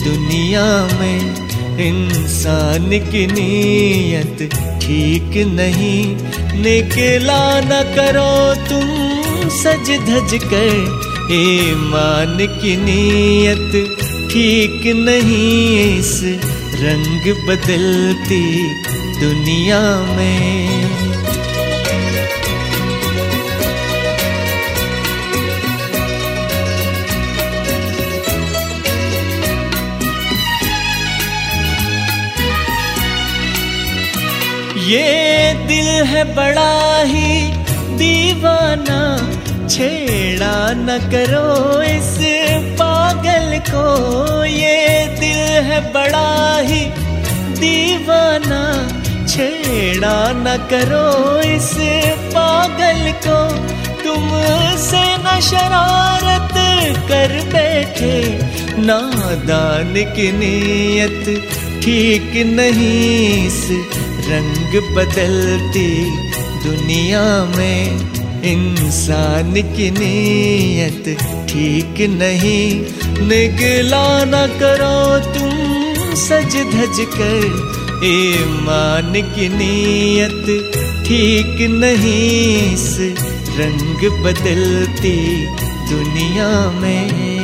दुनिया 0.04 0.66
में। 1.00 1.44
इंसान 1.86 2.88
की 3.10 3.26
नीयत 3.26 4.48
ठीक 4.82 5.36
नहीं, 5.48 6.04
निकला 6.62 7.44
न 7.60 7.82
करो 7.96 8.32
तुम 8.68 9.48
सज 9.58 9.90
धज 10.08 10.38
कर। 10.44 11.34
ए 11.34 11.74
मान 11.84 12.36
की 12.56 12.76
नीयत 12.76 14.05
ठीक 14.30 14.86
नहीं 14.96 15.98
इस 15.98 16.20
रंग 16.80 17.24
बदलती 17.48 18.44
दुनिया 19.20 19.80
में। 20.16 20.66
ये 34.88 35.54
दिल 35.68 35.86
है 36.08 36.22
बड़ा 36.34 37.02
ही 37.02 37.30
दीवाना 37.98 38.98
छेड़ा 39.68 40.56
न 40.74 40.98
करो 41.12 41.82
इस 41.82 42.16
पागल 42.78 43.58
को, 43.68 44.44
ये 44.44 45.06
दिल 45.20 45.40
है 45.68 45.80
बड़ा 45.92 46.58
ही 46.58 46.84
दीवाना। 47.60 48.62
छेड़ा 49.26 50.18
न 50.34 50.56
करो 50.70 51.40
इस 51.48 51.72
पागल 52.34 53.10
को 53.26 53.38
तुम 54.04 54.28
से 54.80 55.04
न 55.16 55.38
शरारत 55.42 56.54
कर 57.08 57.32
बैठे। 57.52 58.16
नादान 58.78 59.94
की 60.14 60.30
नीयत 60.32 61.24
ठीक 61.84 62.32
नहीं, 62.46 63.46
इस 63.46 63.62
रंग 64.28 64.80
बदलती 64.96 65.88
दुनिया 66.64 67.24
में। 67.56 68.25
इंसान 68.44 69.52
की 69.52 69.90
नीयत 69.90 71.04
ठीक 71.48 72.00
नहीं। 72.10 72.80
निगला 73.28 74.24
न 74.24 74.46
करो 74.60 75.18
तुम 75.34 75.50
सज 76.14 76.56
धज 76.74 77.04
कर। 77.14 77.46
ईमान 78.04 79.12
की 79.16 79.48
नीयत 79.48 80.72
ठीक 81.06 81.70
नहीं। 81.70 82.72
इस 82.74 82.96
रंग 83.58 84.24
बदलती 84.24 85.46
दुनिया 85.90 86.70
में। 86.70 87.35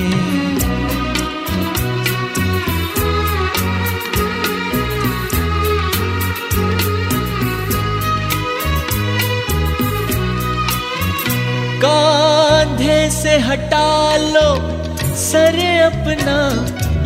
से 13.33 13.39
हटा 13.39 14.17
लो। 14.17 14.49
सर 15.17 15.57
अपना, 15.83 16.39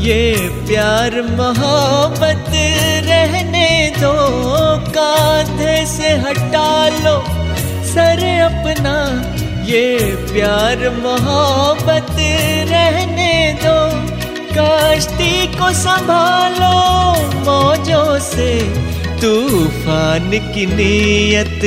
ये 0.00 0.36
प्यार 0.68 1.22
मोहब्बत 1.22 2.50
रहने 3.04 3.92
दो। 3.98 4.14
कांधे 4.88 5.86
से 5.86 6.08
हटा 6.08 6.88
लो। 6.88 7.14
सर 7.86 8.22
अपना, 8.40 8.96
ये 9.66 9.98
प्यार 10.32 10.90
मोहब्बत 10.90 12.16
रहने 12.72 13.58
दो। 13.64 13.78
कश्ती 14.58 15.46
को 15.46 15.72
संभालो, 15.72 16.74
मौजों 17.40 18.18
से। 18.18 18.58
तूफ़ान 19.20 20.30
की 20.54 20.66
नीयत 20.66 21.60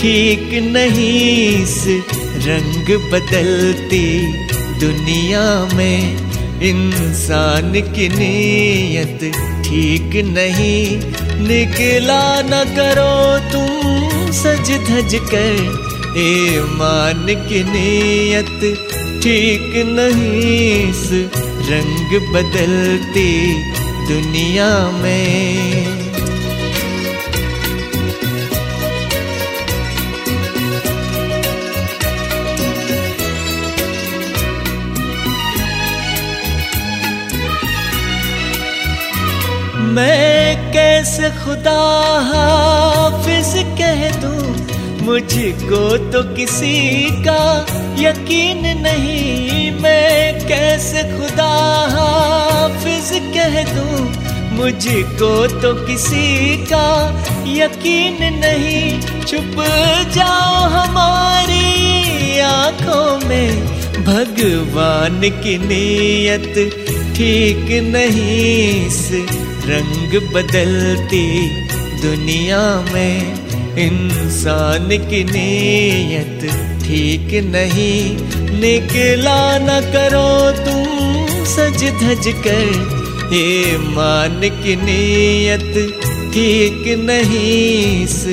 ठीक 0.00 0.50
नहीं 0.62 1.62
इस 1.62 1.84
रंग 2.46 2.88
बदलती 3.12 4.06
दुनिया 4.80 5.44
में 5.74 6.60
इंसान 6.62 7.72
की 7.94 8.08
नीयत 8.08 9.24
ठीक 9.64 10.16
नहीं। 10.26 10.82
निकला 11.46 12.24
न 12.42 12.62
करो 12.76 13.14
तुम 13.52 14.30
सज 14.32 14.70
धज 14.88 15.14
कर, 15.30 15.56
ए 16.18 16.60
मान 16.74 17.26
की 17.48 17.62
नीयत 17.64 18.60
ठीक 19.24 19.72
नहीं। 19.88 20.62
इस 20.84 21.08
रंग 21.70 22.16
बदलती 22.34 23.30
दुनिया 24.08 24.70
में 24.92 26.03
मैं 39.94 40.72
कैसे 40.72 41.28
खुदा 41.30 41.80
हाफिज 42.28 43.52
कह 43.80 44.00
दूँ? 44.20 44.54
मुझको 45.06 45.82
तो 46.12 46.22
किसी 46.36 47.08
का 47.24 47.42
यकीन 47.98 48.62
नहीं। 48.78 49.70
मैं 49.80 50.48
कैसे 50.48 51.02
खुदा 51.02 51.50
हाफिज 51.92 53.10
कह 53.36 53.62
दूँ? 53.74 54.00
मुझको 54.56 55.30
तो 55.60 55.72
किसी 55.86 56.56
का 56.72 56.86
यकीन 57.46 58.18
नहीं। 58.34 59.00
छुप 59.00 59.56
जाओ 60.10 60.68
हमारी 60.70 62.38
आँखों 62.40 63.28
में। 63.28 63.66
भगवान 64.04 65.20
की 65.42 65.58
नीयत 65.58 66.54
ठीक 67.16 67.66
नहीं, 67.94 68.86
इस 68.86 69.10
रंग 69.68 70.20
बदलती 70.34 71.26
दुनिया 72.02 72.62
में 72.92 73.44
इंसान 73.78 74.88
की 74.88 75.24
नीयत 75.24 76.44
ठीक 76.84 77.34
नहीं। 77.44 78.16
निकला 78.60 79.58
न 79.58 79.80
करो 79.94 80.28
तुम 80.64 80.84
सज 81.44 81.84
धज 82.02 82.28
कर 82.46 83.30
ईमान 83.34 84.40
की 84.62 84.76
नीयत 84.76 85.74
ठीक 86.34 86.84
नहीं। 86.98 88.04
इस 88.04 88.24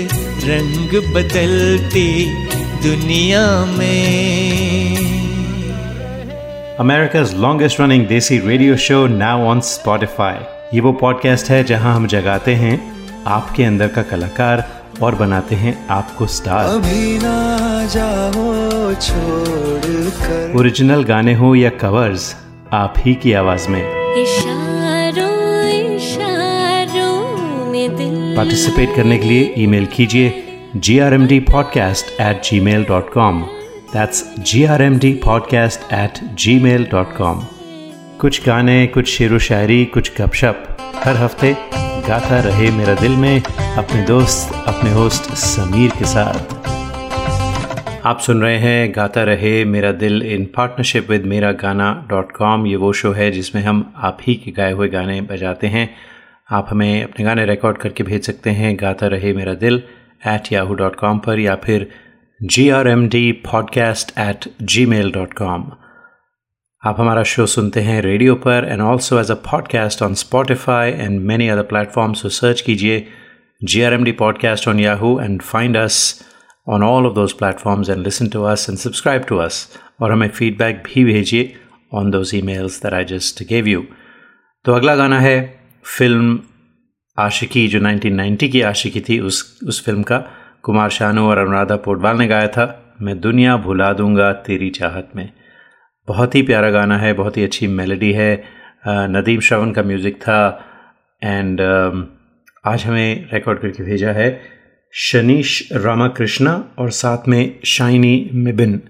रंग 0.46 1.02
बदलती 1.14 2.26
दुनिया 2.84 3.66
में। 3.66 4.98
America's 6.80 7.34
longest 7.34 7.80
running 7.80 8.08
Desi 8.08 8.40
radio 8.48 8.76
show 8.76 9.06
now 9.20 9.38
on 9.52 9.62
Spotify. 9.62 10.61
ये 10.74 10.82
वो 10.82 10.92
पॉडकास्ट 10.94 11.50
है 11.50 11.64
जहाँ 11.64 11.96
हम 11.96 12.08
जगाते 12.08 12.54
हैं 12.56 12.76
आपके 13.28 13.64
अंदर 13.64 13.88
का 13.88 14.02
कलाकार 14.02 14.64
और 15.02 15.16
बनाते 15.16 15.56
हैं 15.56 15.88
आपको 15.88 16.26
स्टार 16.26 16.66
अभी 16.66 17.18
ना 17.18 17.86
जाओ 17.86 18.94
छोड़ 18.94 20.10
कर 20.22 20.54
ओरिजिनल 20.58 21.04
गाने 21.04 21.34
हो 21.34 21.56
या 21.56 21.70
कवर्स 21.70 22.36
आप 22.74 22.94
ही 22.98 23.14
की 23.16 23.34
आवाज़ 23.34 23.70
में। 23.70 23.82
इशारों 24.16 25.70
इशारों 25.96 27.66
में 27.72 27.96
दिल 27.96 28.34
पार्टिसिपेट 28.38 28.96
करने 28.96 29.18
के 29.18 29.26
लिए 29.26 29.54
ईमेल 29.58 29.86
कीजिए 29.86 30.44
G 30.76 31.00
R 31.00 31.14
M 31.14 31.28
D 31.28 31.40
podcast 31.40 32.22
at 32.22 32.44
gmail 32.60 32.84
dot 32.84 33.14
com 33.14 33.42
that's 33.94 34.24
G 34.40 34.64
R 34.66 34.82
M 34.82 34.98
D 35.00 35.14
podcast 35.14 35.94
at 35.94 36.36
gmail 36.60 36.88
dot 36.92 37.18
com 37.18 37.44
कुछ 38.22 38.46
गाने, 38.46 38.88
कुछ 38.88 39.08
शेर 39.08 39.34
व 39.34 39.38
शायरी, 39.40 39.86
कुछ 39.86 40.12
गपशप। 40.22 40.78
हर 40.96 41.16
हफ़्ते 41.16 41.54
गाता 42.08 42.40
रहे 42.40 42.70
मेरा 42.72 42.94
दिल 42.94 43.12
में 43.12 43.42
अपने 43.78 44.02
दोस्त, 44.02 44.54
अपने 44.68 44.92
होस्ट 44.92 45.32
समीर 45.34 45.92
के 45.92 46.06
साथ। 46.06 46.54
आप 48.06 48.20
सुन 48.20 48.42
रहे 48.42 48.58
हैं 48.58 48.92
गाता 48.96 49.24
रहे 49.24 49.66
मेरा 49.66 49.92
दिल 49.92 50.22
इन 50.22 50.46
पार्टनरशिप 50.46 51.10
विद 51.10 51.26
मेरा 51.26 51.52
गाना 51.52 52.06
डॉट 52.10 52.32
कॉम 52.32 52.68
ये 52.68 52.76
वो 52.76 52.94
शो 52.94 53.12
है 53.12 53.32
जिसमें 53.32 53.62
हम 53.64 53.94
आप 53.98 54.18
ही 54.22 54.36
के 54.36 54.52
गाए 54.52 54.72
हुए 54.72 54.88
गाने 54.88 55.22
बजाते 55.22 55.68
हैं। 55.68 55.90
आप 56.52 56.68
हमें 56.70 57.04
अपने 57.04 57.26
गाने 57.26 57.46
रिकॉर्ड 57.46 57.78
करके 57.78 58.04
भेज 58.04 58.26
सकते 58.26 58.50
हैं 58.50 58.76
गाता 58.80 59.08
रहे 59.08 59.34
मेरा 59.34 59.54
दिल 59.54 59.84
एट 60.28 60.54
याहू 60.54 60.74
डॉट 60.74 60.96
कॉम 60.96 61.20
पर 61.20 61.40
या 61.40 61.56
फिर 61.56 61.88
G 62.44 62.70
R 62.70 62.88
M 62.88 63.08
D 63.10 63.32
podcast 63.32 64.20
at 64.20 64.52
gmail 64.86 65.12
dot 65.12 65.34
com 65.34 65.72
आप 66.86 67.00
हमारा 67.00 67.24
शो 67.24 67.46
सुनते 67.46 67.80
हैं 67.80 68.02
रेडियो 68.02 68.36
पर 68.36 68.68
and 68.70 68.82
also 68.82 69.20
as 69.20 69.32
a 69.32 69.34
podcast 69.34 70.02
on 70.02 70.14
Spotify 70.14 70.92
and 70.92 71.20
many 71.22 71.48
other 71.48 71.64
platforms 71.64 72.40
search 72.40 72.62
कीजिए 72.62 73.08
G 73.64 73.82
R 73.82 73.94
M 73.94 74.04
D 74.04 74.12
podcast 74.12 74.68
on 74.68 74.80
Yahoo 74.80 75.20
and 75.20 75.42
find 75.42 75.78
us 75.78 76.26
on 76.70 76.84
all 76.84 77.06
of 77.06 77.14
those 77.14 77.34
platforms 77.34 77.90
and 77.90 78.04
listen 78.04 78.28
to 78.28 78.44
us 78.44 78.66
and 78.70 78.78
subscribe 78.78 79.22
to 79.22 79.38
us 79.38 79.78
और 80.00 80.12
हमें 80.12 80.30
feedback 80.30 80.84
भी 80.86 81.06
भेजिए 81.06 81.56
on 81.94 82.12
those 82.12 82.32
emails 82.42 82.84
that 82.84 82.94
I 82.94 83.06
just 83.06 83.44
gave 83.44 83.68
you 83.68 83.84
तो 84.66 84.74
अगला 84.74 84.96
गाना 84.96 85.20
है 85.20 85.60
film 85.98 86.40
आशिकी, 87.20 87.68
जो 87.68 87.80
1990 87.80 88.50
की 88.50 88.62
आशिकी 88.62 89.02
थी, 89.02 89.20
उस 89.20 89.60
उस 89.68 89.86
फ़िल्म 89.86 90.04
का। 90.04 90.18
कुमार 90.64 90.90
शानू 90.90 91.30
और 91.30 91.38
अनुराधा 91.38 91.76
पोडवाल 91.76 92.18
ने 92.18 92.28
गाया 92.28 92.48
था, 92.48 92.96
मैं 93.02 93.20
दुनिया 93.20 93.58
भुला 93.58 93.94
दूँगा 93.94 94.34
तेरी 94.34 94.70
चाहत 94.70 95.10
में। 95.16 95.30
बहुत 96.08 96.36
ही 96.36 96.42
प्यारा 96.42 96.70
गाना 96.70 96.98
है, 96.98 97.14
बहुत 97.14 97.38
ही 97.38 97.44
अच्छी 97.44 97.68
मेलोडी 97.70 98.12
है। 98.14 98.44
नदीम 98.88 99.40
श्रवण 99.40 99.72
का 99.72 99.84
म्यूज़िक 99.84 100.16
था 100.22 100.40
एंड 101.22 101.62
आज 102.66 102.84
हमें 102.86 103.30
रिकॉर्ड 103.34 103.60
करके 103.60 103.84
भेजा 103.84 104.12
है 104.12 104.30
शनीश 104.94 105.68
रामाकृष्णा 105.74 106.54
और 106.80 106.90
साथ 106.92 107.28
में 107.28 107.60
शाइनी 107.66 108.30
मिबिन। 108.34 108.82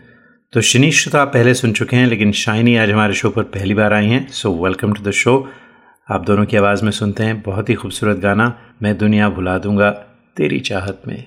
तो 0.53 0.61
शनीश 0.61 1.07
तो 1.07 1.17
आप 1.17 1.27
पहले 1.27 1.53
सुन 1.53 1.73
चुके 1.73 1.95
हैं, 1.95 2.07
लेकिन 2.07 2.31
शाइनी 2.33 2.75
आज 2.75 2.91
हमारे 2.91 3.13
शो 3.13 3.29
पर 3.29 3.43
पहली 3.49 3.73
बार 3.73 3.93
आई 3.93 4.07
हैं 4.07 4.27
so 4.29 4.53
welcome 4.63 4.93
to 4.93 5.03
the 5.03 5.11
show 5.13 5.35
आप 6.07 6.25
दोनों 6.25 6.45
की 6.45 6.57
आवाज़ 6.57 6.83
में 6.85 6.91
सुनते 6.91 7.23
हैं, 7.23 7.41
बहुत 7.41 7.69
ही 7.69 7.75
खूबसूरत 7.75 8.17
गाना, 8.17 8.53
मैं 8.81 8.97
दुनिया 8.97 9.29
भुला 9.29 9.57
दूँगा 9.57 9.89
तेरी 10.37 10.59
चाहत 10.61 11.01
में। 11.07 11.23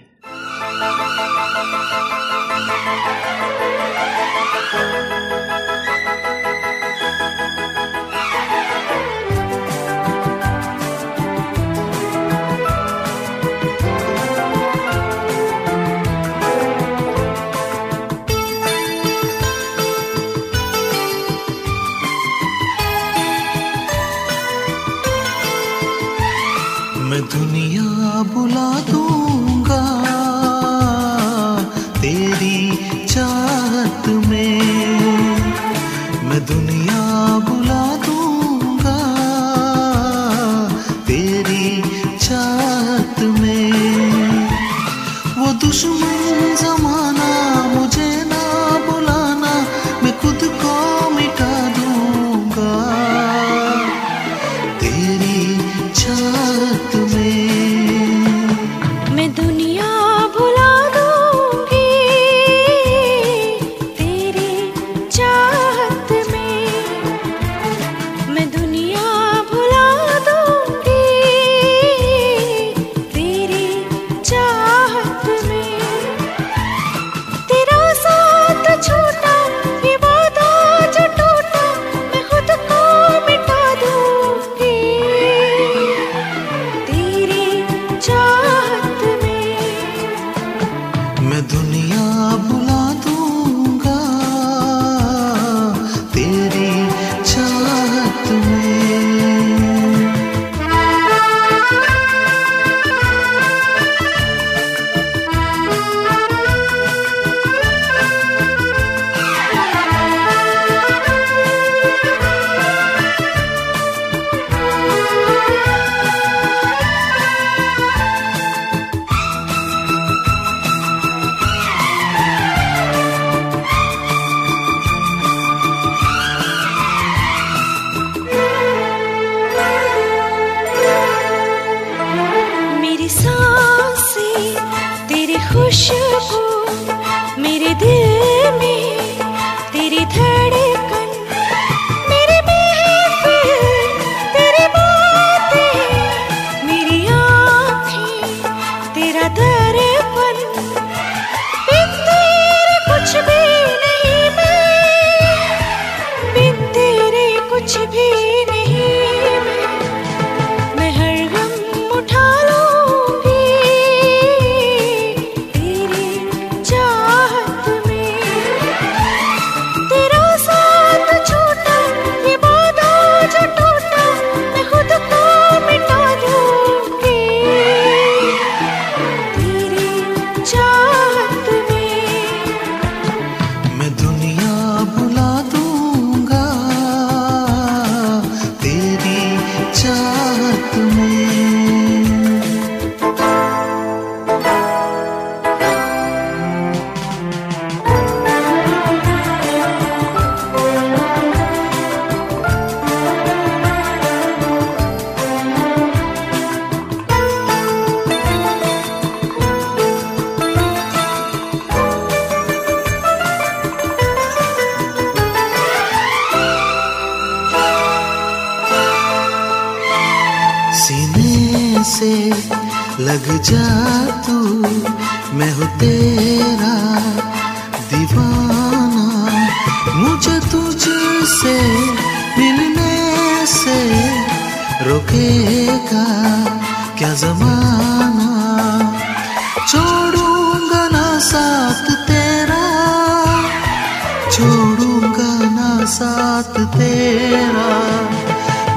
साथ 246.44 246.64
तेरा, 246.76 247.68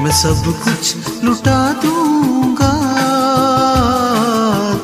मैं 0.01 0.11
सब 0.11 0.43
कुछ 0.63 1.23
लुटा 1.23 1.59
दूँगा। 1.83 2.73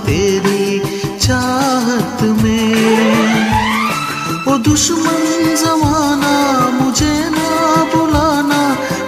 तेरी 0.06 0.66
चाहत 1.18 2.20
में 2.42 2.76
ओ 4.48 4.58
दुश्मन 4.68 5.56
जमाना 5.64 6.34
मुझे 6.80 7.16
ना 7.38 7.50
बुलाना, 7.94 8.62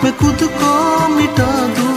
मैं 0.04 0.14
खुद 0.18 0.40
को 0.60 0.72
मिटा 1.16 1.52
दूँगा 1.76 1.95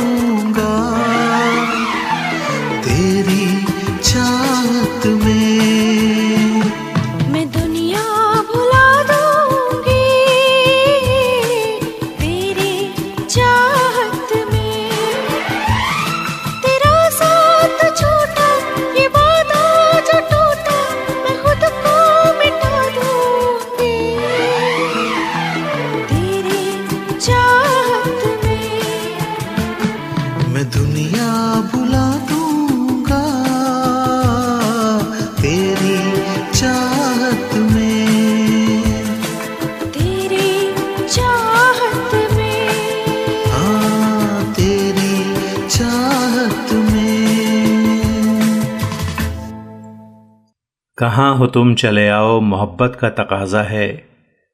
कहाँ 51.19 51.37
हो 51.37 51.47
तुम 51.47 51.75
चले 51.75 52.09
आओ, 52.09 52.41
मोहब्बत 52.41 52.99
का 53.01 53.11
तकाजा 53.11 53.63
है। 53.63 54.09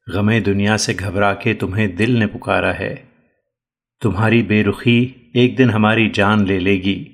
गमे 0.09 0.41
दुनिया 0.41 0.77
से 0.77 0.93
घबरा 0.93 1.33
के 1.33 1.53
तुम्हें 1.53 1.95
दिल 1.95 2.19
ने 2.19 2.27
पुकारा 2.27 2.71
है। 2.71 3.09
तुम्हारी 4.01 4.43
बेरुखी 4.43 5.31
एक 5.35 5.55
दिन 5.55 5.69
हमारी 5.69 6.09
जान 6.09 6.45
ले 6.45 6.59
लेगी। 6.59 7.07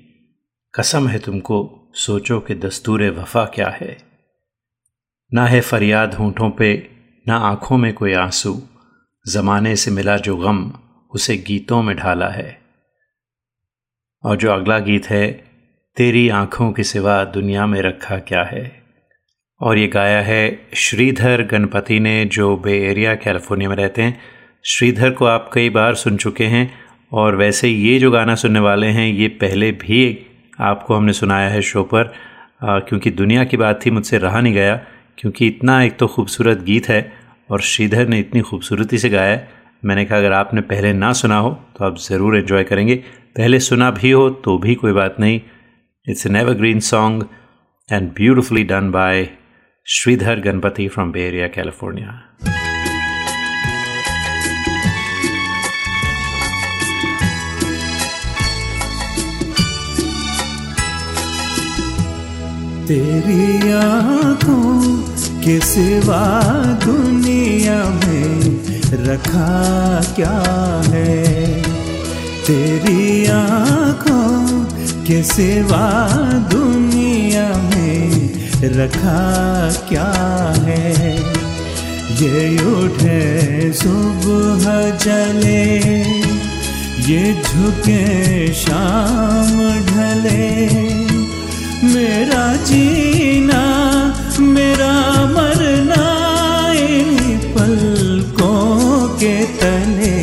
कसम 0.74 1.08
है 1.08 1.18
तुमको, 1.18 1.90
सोचो 1.94 2.40
कि 2.40 2.54
दस्तूर 2.54 3.02
वफा 3.02 3.44
क्या 3.44 3.68
है। 3.68 3.98
ना 5.34 5.46
है 5.46 5.60
फरियाद 5.60 6.14
होंठों 6.14 6.50
पे, 6.50 6.90
ना 7.28 7.36
आँखों 7.36 7.76
में 7.76 7.94
कोई 7.94 8.12
आँसू। 8.12 8.62
ज़माने 9.28 9.76
से 9.76 9.90
मिला 9.90 10.16
जो 10.16 10.36
गम, 10.36 10.72
उसे 11.10 11.36
गीतों 11.36 11.82
में 11.82 11.96
ढाला 11.96 12.28
है। 12.28 12.62
और 14.24 14.36
जो 14.36 14.52
अगला 14.52 14.78
गीत 14.78 15.06
है, 15.06 15.32
तेरी 15.96 16.28
आँखों 16.28 16.72
के 16.72 16.82
सिवा 16.82 17.24
दुनिया 17.24 17.66
में 17.66 17.82
रखा 17.82 18.18
क्या 18.18 18.44
है? 18.44 18.81
और 19.62 19.78
ये 19.78 19.86
गाया 19.88 20.20
है 20.20 20.42
श्रीधर 20.76 21.42
गणपति 21.42 21.98
ने 22.00 22.24
जो 22.24 22.56
बे 22.56 22.72
एरिया 22.86 23.14
कैलिफ़ोर्निया 23.14 23.68
में 23.68 23.76
रहते 23.76 24.02
हैं। 24.02 24.20
श्रीधर 24.64 25.10
को 25.10 25.24
आप 25.24 25.50
कई 25.54 25.70
बार 25.70 25.94
सुन 25.94 26.16
चुके 26.16 26.44
हैं 26.44 26.70
और 27.12 27.36
वैसे 27.36 27.68
ये 27.68 27.98
जो 27.98 28.10
गाना 28.10 28.34
सुनने 28.34 28.60
वाले 28.60 28.86
हैं 28.88 29.06
ये 29.08 29.28
पहले 29.40 29.70
भी 29.74 30.00
आपको 30.60 30.94
हमने 30.94 31.12
सुनाया 31.12 31.48
है 31.48 31.60
शो 31.62 31.82
पर। 31.84 32.12
आ, 32.62 32.78
क्योंकि 32.78 33.10
दुनिया 33.10 33.44
की 33.44 33.56
बात 33.56 33.84
थी 33.86 33.90
मुझसे 33.90 34.18
रहा 34.18 34.40
नहीं 34.40 34.54
गया 34.54 34.74
क्योंकि 35.18 35.46
इतना 35.46 35.82
एक 35.82 35.96
तो 35.98 36.06
खूबसूरत 36.06 36.62
गीत 36.62 36.88
है 36.88 37.00
और 37.50 37.60
श्रीधर 37.62 38.08
ने 38.08 38.18
इतनी 38.18 38.40
खूबसूरती 38.40 38.98
से 38.98 39.08
गाया 39.10 39.30
है। 39.30 39.48
मैंने 39.82 40.04
कहा 40.04 40.18
अगर 40.18 40.32
आपने 40.32 40.60
पहले 40.62 40.92
ना 40.94 41.12
सुना 41.12 41.38
हो 41.38 41.50
तो 41.76 41.84
आप 41.84 41.96
ज़रूर 42.00 42.36
इन्जॉय 42.38 42.64
करेंगे। 42.64 42.94
पहले 43.36 43.60
सुना 43.60 43.90
भी 43.92 44.10
हो 44.10 44.28
तो 44.44 44.56
भी 44.58 44.74
कोई 44.74 44.92
बात 44.92 45.16
नहीं। 45.20 45.40
It's 46.06 46.26
an 46.26 46.36
evergreen 46.54 46.80
song 46.80 47.24
and 47.88 48.10
beautifully 48.12 48.64
done 48.64 48.90
by 48.90 49.28
Sridhar 49.86 50.40
Ganapati 50.40 50.86
from 50.88 51.12
Bay 51.12 51.26
Area 51.28 51.48
California 51.56 52.12
तेरी 62.88 63.72
आँखों 63.72 64.70
के 65.44 65.58
सिवा 65.66 66.22
दुनिया 66.84 67.76
में 67.98 68.34
रखा 69.06 69.50
क्या 70.16 70.36
है? 70.92 71.14
तेरी 72.46 73.26
आँखों 73.36 74.64
के 75.06 75.22
सिवा 75.32 75.84
दुनिया 76.52 77.46
में 77.68 78.11
रखा 78.64 79.72
क्या 79.88 80.12
है? 80.58 81.16
ये 82.12 82.64
उठे 82.64 83.72
सुबह 83.72 84.64
जले, 84.96 85.64
ये 87.12 87.42
झुके 87.42 88.52
शाम 88.52 89.56
ढले। 89.86 90.60
मेरा 91.94 92.56
जीना, 92.56 93.62
मेरा 94.40 95.26
मरना 95.26 96.04
इन 96.72 97.38
पलकों 97.38 99.08
के 99.08 99.44
तले। 99.44 100.22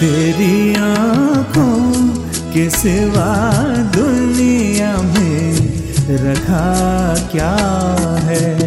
तेरी 0.00 0.74
आँखों 0.74 2.08
के 2.52 2.70
सिवा 2.70 3.57
क्या 7.38 7.56
है? 8.18 8.58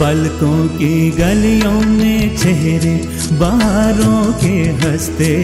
पलकों 0.00 0.68
की 0.68 1.10
गलियों 1.10 1.80
में 1.80 2.36
चेहरे 2.36 3.08
बाहरों 3.32 4.32
के 4.32 4.86
हँसते 4.86 5.34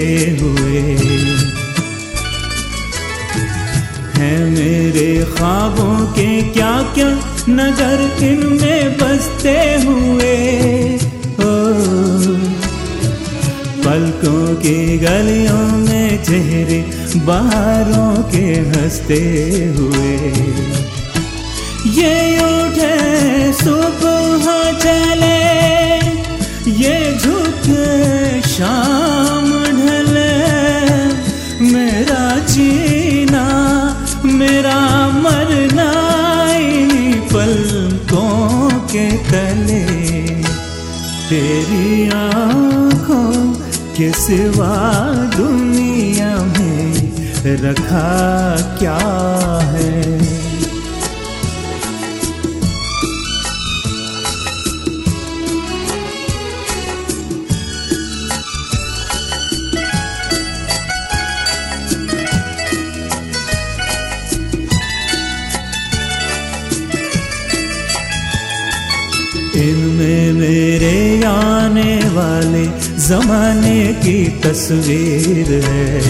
हुए। 0.43 1.62
हैं 4.23 4.41
मेरे 4.51 5.09
ख्वाबों 5.37 5.95
के 6.15 6.27
क्या 6.53 6.73
क्या 6.95 7.09
नगर 7.49 8.01
इनमें 8.25 8.99
बसते 8.99 9.55
हुए। 9.85 10.35
ओ, 11.41 11.53
पलकों 13.85 14.45
की 14.57 14.77
गलियों 14.99 15.65
में 15.79 16.23
चेहरे 16.25 16.81
बाहरों 17.27 18.13
के 18.31 18.45
हँसते 18.71 19.21
हुए। 19.79 20.15
ये 21.93 22.15
उठे 22.43 23.53
सुबह 23.53 24.47
चले, 24.85 25.41
ये 26.79 26.97
झुके 27.19 27.89
शाम 28.49 29.12
तले 39.33 39.83
तेरी 41.29 42.09
आँखों 42.15 43.31
के 43.97 44.11
सिवा 44.13 44.75
दुनिया 45.37 46.35
में 46.45 47.57
रखा 47.63 48.09
क्या 48.79 48.99
है? 49.73 50.32
इनमें 70.03 70.33
मेरे 70.33 71.25
आने 71.25 71.93
वाले 72.11 72.65
जमाने 72.99 73.83
की 73.95 74.25
तस्वीर 74.43 75.51
है। 75.65 76.01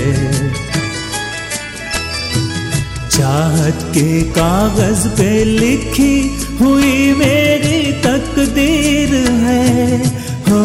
चाहत 3.09 3.83
के 3.83 4.23
कागज़ 4.23 5.09
पे 5.09 5.45
लिखी 5.45 6.17
हुई 6.61 7.13
मेरी 7.13 7.93
तकदीर 7.93 9.15
है। 9.45 9.99
हो 10.49 10.65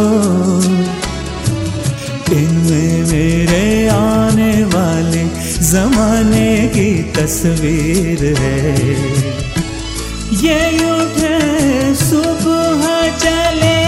इनमें 2.31 3.05
मेरे 3.11 3.87
आने 3.87 4.53
वाले 4.63 5.23
जमाने 5.67 6.49
की 6.67 6.91
तस्वीर 7.13 8.25
है। 8.39 8.75
ये 10.43 10.77
सुबह 10.79 11.16
चले, 13.27 13.79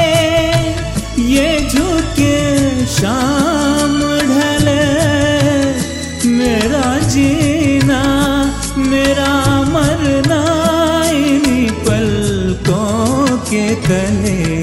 ये 1.24 1.70
झुके 1.70 2.86
शाम 2.86 4.00
ढले। 4.02 4.86
मेरा 6.30 7.00
जीना, 7.00 8.04
मेरा 8.78 9.62
मरना 9.62 10.44
इन्हीं 11.10 11.72
पलकों 11.72 13.38
के 13.38 13.76
तले। 13.76 14.60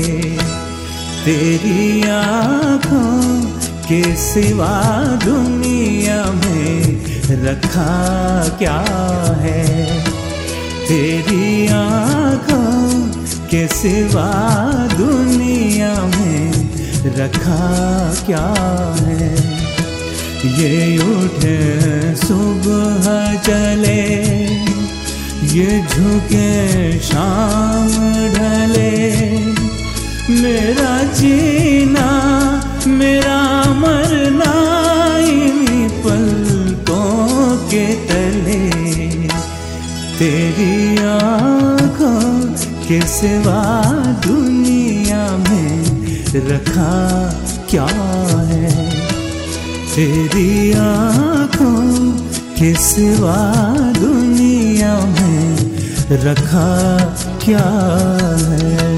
तेरी 1.25 2.09
आँखों 2.09 3.43
के 3.89 4.17
सिवा 4.17 5.03
दुनिया 5.25 6.25
में 6.25 7.07
रखा 7.31 7.93
क्या 8.59 8.85
है? 9.39 9.87
तेरी 10.89 11.67
आँखों 11.67 12.36
के 13.51 13.67
सिवा 13.69 14.31
दुनिया 14.93 15.93
में 16.05 16.53
रखा 17.17 17.67
क्या 18.27 18.47
है? 19.01 19.29
ये 20.61 20.99
उठे 20.99 21.59
सुबह 22.17 23.07
चले, 23.43 24.05
ये 25.55 25.69
झुके 25.83 26.53
शाम 27.01 27.89
ढले। 28.35 28.97
मेरा 30.43 30.95
जीना, 31.13 32.09
मेरा 32.87 33.41
मरना 33.75 34.55
इन्हीं 35.29 35.89
पलकों 36.05 37.57
के 37.71 37.87
तले। 38.09 38.65
तेरी 40.19 40.97
आँखों 41.05 41.66
के 42.89 43.01
सिवा 43.01 43.83
दुनिया 44.27 45.37
में 45.37 45.85
रखा 46.35 47.31
क्या 47.71 47.87
है? 48.37 48.91
तेरी 49.95 50.73
आँखों 50.73 52.13
के 52.33 52.75
सिवा 52.75 53.63
दुनिया 53.93 55.01
में 55.07 55.57
रखा 56.11 56.99
क्या 57.45 57.69
है? 58.49 58.97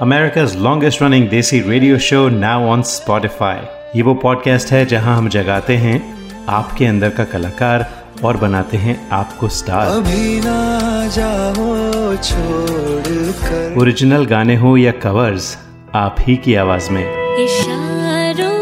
America's 0.00 0.56
longest 0.66 1.02
running 1.02 1.30
desi 1.30 1.60
radio 1.60 1.98
show 1.98 2.28
now 2.30 2.76
on 2.76 2.84
Spotify. 2.86 3.56
ये 3.96 4.02
वो 4.02 4.14
पॉडकास्ट 4.14 4.72
है 4.72 4.86
जहाँ 4.86 5.16
हम 5.16 5.28
जगाते 5.28 5.76
हैं 5.76 6.18
आपके 6.48 6.86
अंदर 6.86 7.10
का 7.10 7.24
कलाकार 7.24 7.97
और 8.24 8.36
बनाते 8.36 8.76
हैं 8.76 9.08
आपको 9.10 9.48
स्टार। 9.48 9.86
अभी 9.86 10.40
ना 10.40 11.06
जाओ 11.08 12.16
छोड़ 12.16 13.78
ओरिजिनल 13.80 14.24
गाने 14.26 14.56
हो 14.56 14.76
या 14.76 14.92
कवर्स 14.92 15.56
आप 15.94 16.16
ही 16.20 16.36
की 16.36 16.54
आवाज़ 16.54 16.90
में। 16.90 17.02
इशारों 17.44 18.56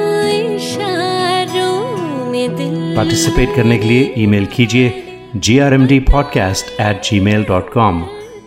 इशारों 0.54 2.26
में 2.30 2.56
दिल 2.56 2.94
पार्टिसिपेट 2.96 3.54
करने 3.56 3.78
के 3.78 3.84
लिए 3.84 4.14
ईमेल 4.18 4.46
कीजिए 4.46 5.02
G 5.36 5.58
R 5.58 5.74
M 5.74 5.86
D 5.86 6.00
podcast 6.00 6.80
at 6.80 7.02
gmail 7.20 7.44
dot 7.44 7.72
com 7.72 8.00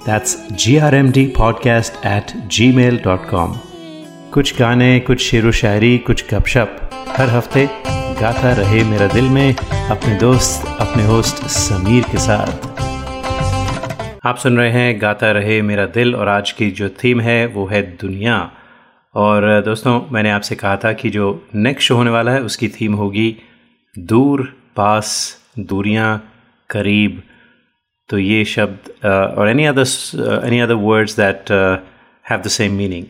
that's 0.05 0.37
G 0.51 0.77
R 0.77 0.95
M 0.95 1.11
D 1.11 1.25
podcast 1.37 2.05
at 2.05 2.37
gmail 2.71 2.99
dot 3.03 3.29
com 3.29 3.57
कुछ 4.33 4.59
गाने 4.59 4.99
कुछ 4.99 5.21
शेर 5.21 5.47
व 5.47 5.51
शायरी 5.51 5.97
कुछ 5.97 6.23
गपशप 6.33 6.89
हर 7.17 7.29
हफ़्ते। 7.29 7.67
गाता 8.21 8.51
रहे 8.53 8.83
मेरा 8.83 9.07
दिल 9.07 9.27
में 9.29 9.55
अपने 9.55 10.15
दोस्त, 10.19 10.65
अपने 10.79 11.03
होस्ट 11.03 11.35
समीर 11.47 12.03
के 12.03 12.17
साथ। 12.17 12.65
आप 14.25 14.37
सुन 14.37 14.57
रहे 14.57 14.71
हैं 14.71 15.01
गाता 15.01 15.31
रहे 15.31 15.61
मेरा 15.61 15.85
दिल 15.87 16.15
और 16.15 16.27
आज 16.27 16.51
की 16.51 16.69
जो 16.71 16.89
थीम 17.03 17.21
है, 17.21 17.45
वो 17.47 17.65
है 17.65 17.81
दुनिया। 17.97 18.51
और 19.15 19.61
दोस्तों, 19.65 20.01
मैंने 20.11 20.31
आपसे 20.31 20.55
कहा 20.55 20.75
था 20.77 20.91
कि 20.93 21.09
जो 21.09 21.47
नेक्स्ट 21.55 21.87
शो 21.87 21.95
होने 21.95 22.11
वाला 22.11 22.31
है, 22.31 22.41
उसकी 22.41 22.67
थीम 22.69 22.93
होगी 22.93 23.35
दूर 23.95 24.43
पास 24.75 25.37
दूरियाँ 25.59 26.11
करीब। 26.69 27.21
तो 28.09 28.17
ये 28.17 28.43
शब्द 28.45 29.05
और 29.37 29.49
any 29.49 29.65
other 29.65 30.43
any 30.47 30.59
other 30.59 30.73
words 30.73 31.15
that 31.19 31.51
have 32.25 32.41
the 32.41 32.47
same 32.49 32.73
meaning 32.73 33.05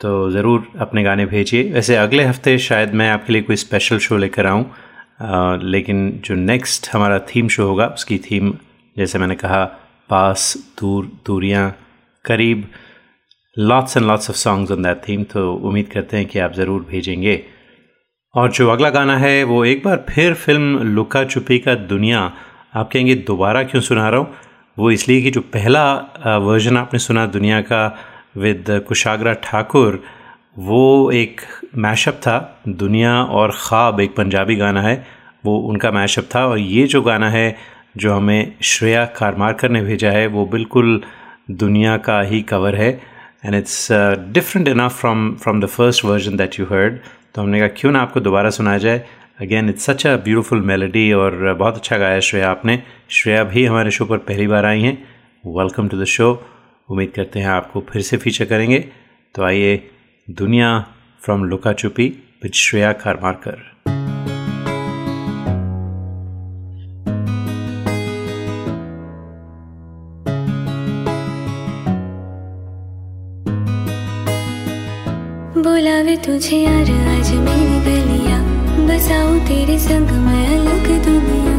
तो 0.00 0.30
ज़रूर 0.30 0.66
अपने 0.80 1.02
गाने 1.02 1.26
भेजिए। 1.26 1.62
वैसे 1.72 1.96
अगले 1.96 2.24
हफ़्ते 2.24 2.56
शायद 2.60 2.94
मैं 2.94 3.08
आपके 3.10 3.32
लिए 3.32 3.42
कोई 3.42 3.56
स्पेशल 3.56 3.98
शो 3.98 4.16
लेकर 4.16 4.46
आऊँ 4.46 4.64
लेकिन 5.64 6.10
जो 6.24 6.34
नेक्स्ट 6.34 6.88
हमारा 6.92 7.18
थीम 7.28 7.48
शो 7.48 7.66
होगा, 7.66 7.86
उसकी 7.88 8.18
थीम 8.20 8.52
जैसे 8.96 9.18
मैंने 9.18 9.34
कहा, 9.34 9.64
पास, 10.10 10.56
दूर, 10.80 11.06
दूरियाँ, 11.26 11.70
करीब 12.24 12.66
lots 13.56 13.96
and 13.96 14.06
lots 14.06 14.30
of 14.30 14.36
songs 14.36 14.70
on 14.72 14.82
that 14.82 15.00
theme 15.08 15.22
तो 15.24 15.52
उम्मीद 15.54 15.88
करते 15.92 16.16
हैं 16.16 16.26
कि 16.26 16.38
आप 16.38 16.52
ज़रूर 16.54 16.86
भेजेंगे। 16.90 17.42
और 18.34 18.50
जो 18.52 18.68
अगला 18.70 18.90
गाना 18.90 19.16
है, 19.18 19.42
वो 19.44 19.64
एक 19.64 19.82
बार 19.84 20.04
फिर 20.08 20.34
फ़िल्म 20.34 20.82
लुका 20.94 21.24
छुपी 21.24 21.58
का 21.58 21.74
दुनिया। 21.74 22.20
आप 22.74 22.90
कहेंगे, 22.92 23.14
दोबारा 23.14 23.62
क्यों 23.62 23.82
सुना 23.82 24.08
रहा 24.08 24.20
हूँ? 24.20 24.34
वो 24.76 24.90
इसलिए 24.90 25.22
कि 25.22 25.30
जो 25.30 25.40
पहला 25.54 25.84
वर्जन 26.38 26.76
आपने 26.76 26.98
सुना 27.00 27.26
दुनिया 27.28 27.60
का 27.62 27.86
विद 28.36 28.64
कुशाग्रा 28.88 29.32
ठाकुर 29.42 30.02
वो 30.58 31.10
एक 31.12 31.40
मैशअप 31.76 32.14
था, 32.14 32.62
दुनिया 32.68 33.14
और 33.22 33.52
ख्वाब 33.56 34.00
एक 34.00 34.16
पंजाबी 34.16 34.56
गाना 34.56 34.82
है, 34.82 35.06
वो 35.44 35.58
उनका 35.60 35.90
मैशअप 35.90 36.28
था 36.34 36.46
और 36.46 36.58
ये 36.58 36.86
जो 36.86 37.02
गाना 37.02 37.30
है, 37.30 37.56
जो 37.96 38.14
हमें 38.14 38.52
श्रेया 38.62 39.04
कारमारकर 39.16 39.70
ने 39.70 39.82
भेजा 39.82 40.10
है, 40.10 40.26
वो 40.26 40.46
बिल्कुल 40.46 41.00
दुनिया 41.52 41.96
का 41.98 42.20
ही 42.22 42.40
कवर 42.42 42.74
है 42.74 42.90
and 43.44 43.54
it's 43.54 43.88
different 44.32 44.68
enough 44.68 45.00
from 45.00 45.34
from 45.42 45.60
the 45.60 45.66
first 45.66 46.04
version 46.04 46.36
that 46.36 46.58
you 46.60 46.66
heard 46.66 46.98
तो 47.34 47.42
हमने 47.42 47.58
कहा, 47.58 47.68
क्यों 47.70 47.92
ना 47.92 48.00
आपको 48.02 48.20
दोबारा 48.20 48.50
सुनाया 48.50 48.78
जाए? 48.78 49.04
Again 49.40 49.68
it's 49.68 49.84
such 49.84 50.06
a 50.06 50.16
beautiful 50.24 50.60
melody 50.62 51.12
और 51.12 51.54
बहुत 51.54 51.76
अच्छा 51.76 51.96
गाया 51.98 52.20
श्रेया 52.20 52.50
आपने। 52.50 52.82
श्रेया 53.10 53.44
भी 53.44 53.64
हमारे 53.64 53.90
शो 53.90 54.04
पर 54.04 54.18
पहली 54.28 54.46
बार 54.46 54.64
आई 54.64 54.82
हैं। 54.82 54.96
वेलकम 55.44 55.88
टू 55.88 56.00
द 56.00 56.04
शो 56.08 56.34
उम्मीद 56.90 57.12
करते 57.16 57.40
हैं 57.40 57.46
आपको 57.46 57.80
फिर 57.80 58.02
से 58.02 58.16
फीचर 58.16 58.44
करेंगे। 58.44 58.78
तो 59.34 59.42
आइए, 59.42 59.90
दुनिया 60.30 60.86
फ्रॉम 61.20 61.44
लुका 61.44 61.72
चुपी 61.72 62.08
विद 62.42 62.52
श्रेया 62.52 62.92
खारमारकर 62.92 63.62
बुलावे 75.58 76.16
तुझे 76.16 76.56
यार, 76.56 76.90
आज 77.10 77.32
मेरी 77.32 77.78
गलियाँ। 77.86 78.40
बसाऊं 78.86 79.40
तेरे 79.40 79.78
संग 79.78 80.10
मैं 80.26 80.46
अलग 80.48 80.86
दुनिया। 81.04 81.54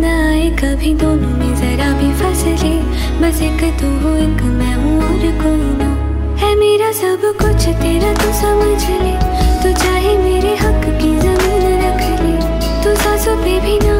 ना 0.00 0.14
आए 0.28 0.50
कभी 0.50 0.94
दोनों 0.94 1.36
में, 1.36 1.54
जरा 1.56 1.90
भी 1.98 2.12
फसले। 2.14 2.97
बस 3.18 3.40
एक 3.42 3.62
तू 3.80 3.86
हो 3.86 4.16
एक 4.16 4.42
मैं 4.58 4.74
हूँ 4.74 4.96
और 5.02 5.22
कोई 5.42 5.78
ना। 5.78 5.88
है 6.36 6.54
मेरा 6.56 6.92
सब 6.92 7.20
कुछ, 7.42 7.68
तेरा 7.68 8.12
तू 8.14 8.28
समझ 8.32 8.82
ले। 9.02 9.14
तू 9.62 9.82
चाहे 9.82 10.16
मेरे 10.18 10.54
हक 10.56 10.84
की 11.02 11.10
ज़मीन 11.18 11.64
रख 11.82 12.20
ले। 12.20 12.36
तू 12.84 12.94
सांसों 13.02 13.36
पे 13.36 13.60
भी 13.60 13.78
नाम 13.86 13.97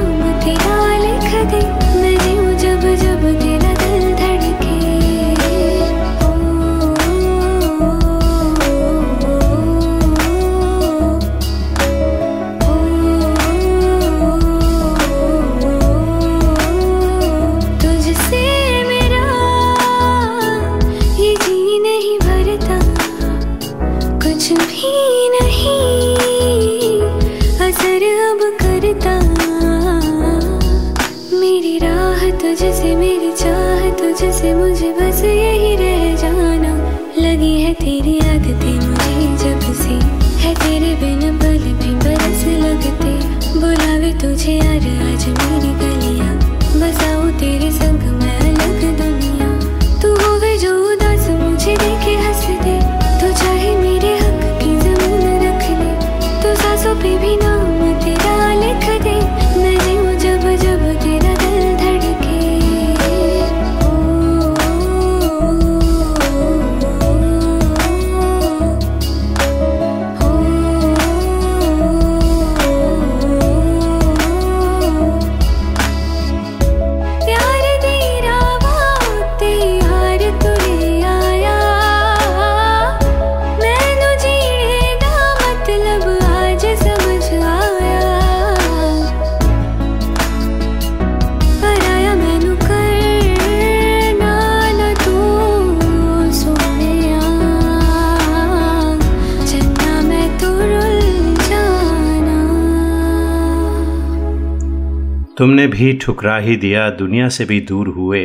तुमने 105.39 105.67
भी 105.67 105.93
ठुकरा 105.93 106.39
ही 106.39 106.57
दिया 106.57 106.91
दुनिया 106.91 107.29
से 107.29 107.45
भी 107.45 107.61
दूर 107.61 107.89
हुए। 107.89 108.25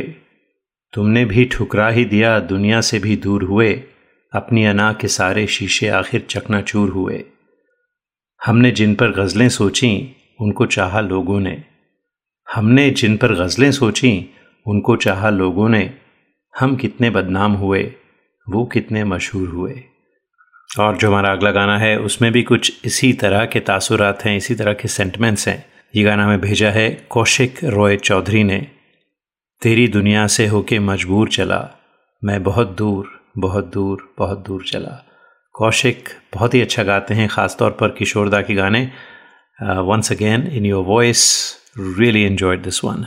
तुमने 0.93 1.26
भी 1.26 1.45
ठुकरा 1.45 1.89
ही 1.89 2.05
दिया 2.05 2.39
दुनिया 2.39 2.82
से 2.82 2.99
भी 2.99 3.16
दूर 3.16 3.43
हुए। 3.43 3.84
अपनी 4.34 4.66
अना 4.66 4.93
के 4.93 5.07
सारे 5.07 5.47
शीशे 5.47 5.88
आखिर 5.88 6.26
चकनाचूर 6.30 6.89
हुए। 6.89 7.24
हमने 8.45 8.72
जिन 8.72 8.95
पर 8.95 9.11
गज़लें 9.11 9.49
सोची, 9.49 10.16
उनको 10.41 10.66
चाहा 10.66 11.01
लोगों 11.01 11.39
ने। 11.39 11.64
हमने 12.55 12.89
जिन 12.89 13.18
पर 13.18 13.34
गज़लें 13.34 13.72
सोची, 13.72 14.30
उनको 14.68 14.95
चाहा 14.95 15.30
लोगों 15.30 15.70
ने। 15.70 15.93
हम 16.59 16.76
कितने 16.76 17.09
बदनाम 17.09 17.51
हुए, 17.51 17.93
वो 18.49 18.66
कितने 18.66 19.03
मशहूर 19.03 19.47
हुए। 19.47 19.84
और 20.80 20.97
जो 20.97 21.07
हमारा 21.07 21.32
अगला 21.32 21.51
गाना 21.51 21.78
है, 21.78 21.99
उसमें 21.99 22.32
भी 22.32 22.43
कुछ 22.43 22.82
इसी 22.86 23.14
तरह 23.14 23.45
के 23.45 23.59
तासुरात 23.59 24.26
हैं, 24.26 24.38
इसी 24.38 24.55
तरह 24.55 24.74
के 24.74 24.88
सेंटमेंट्स 24.88 25.47
हैं। 25.47 25.72
ये 25.93 26.03
गाना 26.03 26.23
हमें 26.25 26.41
भेजा 26.41 26.69
है 26.71 26.89
कौशिक 27.09 27.59
रॉय 27.63 27.95
चौधरी 27.97 28.43
ने। 28.43 28.57
तेरी 29.61 29.87
दुनिया 29.87 30.25
से 30.27 30.47
होके 30.47 30.79
मजबूर 30.79 31.29
चला, 31.29 31.59
मैं 32.21 32.41
बहुत 32.43 32.75
दूर 32.77 33.09
बहुत 33.37 33.71
दूर 33.73 34.07
बहुत 34.17 34.43
दूर 34.47 34.63
चला। 34.63 34.97
कौशिक 35.55 36.09
बहुत 36.33 36.53
ही 36.53 36.61
अच्छा 36.61 36.83
गाते 36.83 37.13
हैं 37.13 37.27
ख़ास 37.27 37.55
तौर 37.59 37.71
पर 37.71 37.89
किशोरदा 37.89 38.41
के 38.41 38.55
गाने। 38.55 38.83
Once 39.59 40.11
again 40.11 40.47
in 40.47 40.65
your 40.65 40.83
voice 40.83 41.23
really 41.77 42.23
enjoyed 42.23 42.63
this 42.63 42.83
one 42.83 43.05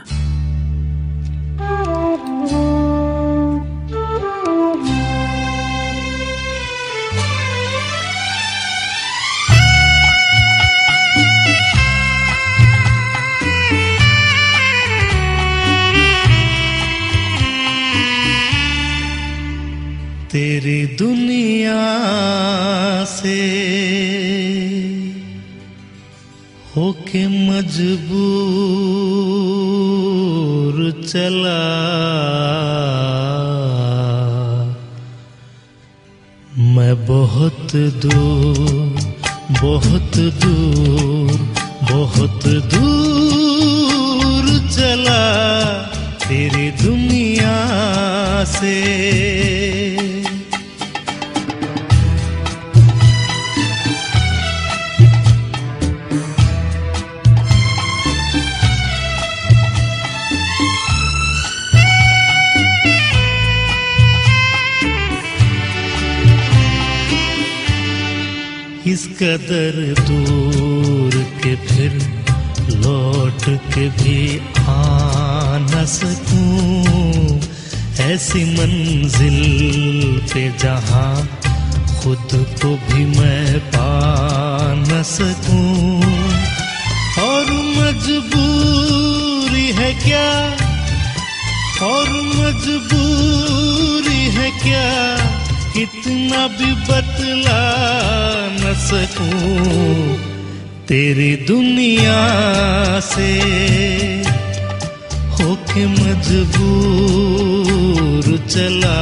तेरी 20.36 20.80
दुनिया 21.00 21.82
से 23.08 23.36
होके 26.76 27.22
मजबूर 27.28 27.86
चला 31.08 31.62
मैं 36.76 36.94
बहुत 37.06 37.72
दूर 38.04 39.00
बहुत 39.62 40.18
दूर 40.44 41.36
बहुत 41.92 42.46
दूर 42.74 44.44
चला 44.68 45.22
तेरी 46.28 46.68
दुनिया 46.84 47.56
से। 48.58 48.76
कदर 69.22 69.94
दूर 70.00 71.26
के 71.44 71.56
फिर 71.56 72.16
लौट 72.70 73.58
के 73.74 73.88
भी 73.88 74.38
आ 74.58 75.58
न 75.58 75.84
सकूँ। 75.88 77.40
ऐसी 78.00 78.44
मंजिल 78.44 80.20
पे 80.34 80.58
जहाँ 80.58 81.28
खुद 82.02 82.28
को 82.32 82.68
भी 82.68 83.04
मैं 83.04 83.60
पा 83.60 84.74
न 84.74 85.02
सकूँ। 85.02 86.02
और 87.24 87.52
मजबूरी 87.52 89.72
है 89.72 89.94
क्या? 89.94 90.56
और 91.86 92.10
मजबूरी 92.10 94.14
है 94.14 94.50
क्या? 94.50 95.16
कितना 95.72 96.46
भी 96.46 96.74
बतला 97.16 97.62
न 98.52 98.62
सकूँ 98.88 100.16
तेरी 100.88 101.32
दुनिया 101.48 102.22
से। 103.00 103.32
होके 105.36 105.82
मजबूर 105.86 106.64
चला। 108.48 109.00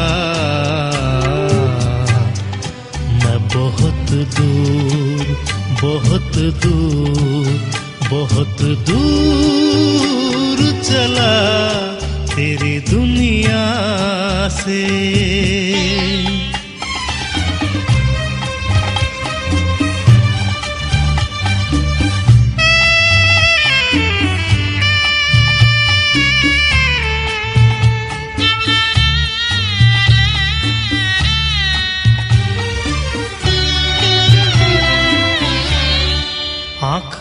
मैं 3.20 3.40
बहुत 3.48 4.08
दूर 4.36 5.24
बहुत 5.82 6.34
दूर 6.64 7.46
बहुत 8.10 8.58
दूर 8.88 10.58
चला 10.82 11.34
तेरी 12.34 12.76
दुनिया 12.90 13.64
से। 14.58 14.82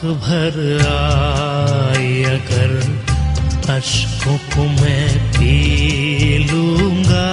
भर 0.03 0.79
आया 0.81 2.37
कर 2.37 2.71
अशकों 3.69 4.37
को 4.37 4.63
मैं 4.81 5.31
पी 5.31 6.37
लूँगा। 6.51 7.27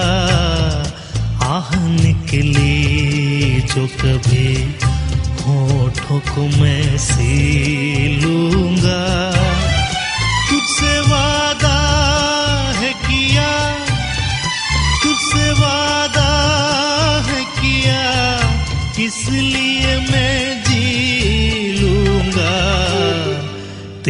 आह, 1.43 1.75
निकली 1.77 3.61
जो 3.61 3.87
कभी 3.87 4.75
होठों 5.43 6.21
को 6.21 6.47
मैं 6.61 6.99
सी 6.99 8.17
लूँगा। 8.17 9.31
तुझसे 10.51 11.01
वादा 11.01 11.60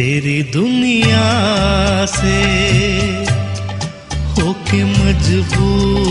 तेरी 0.01 0.41
दुनिया 0.53 1.25
से 2.11 2.37
होके 4.37 4.79
मजबूर 4.93 6.05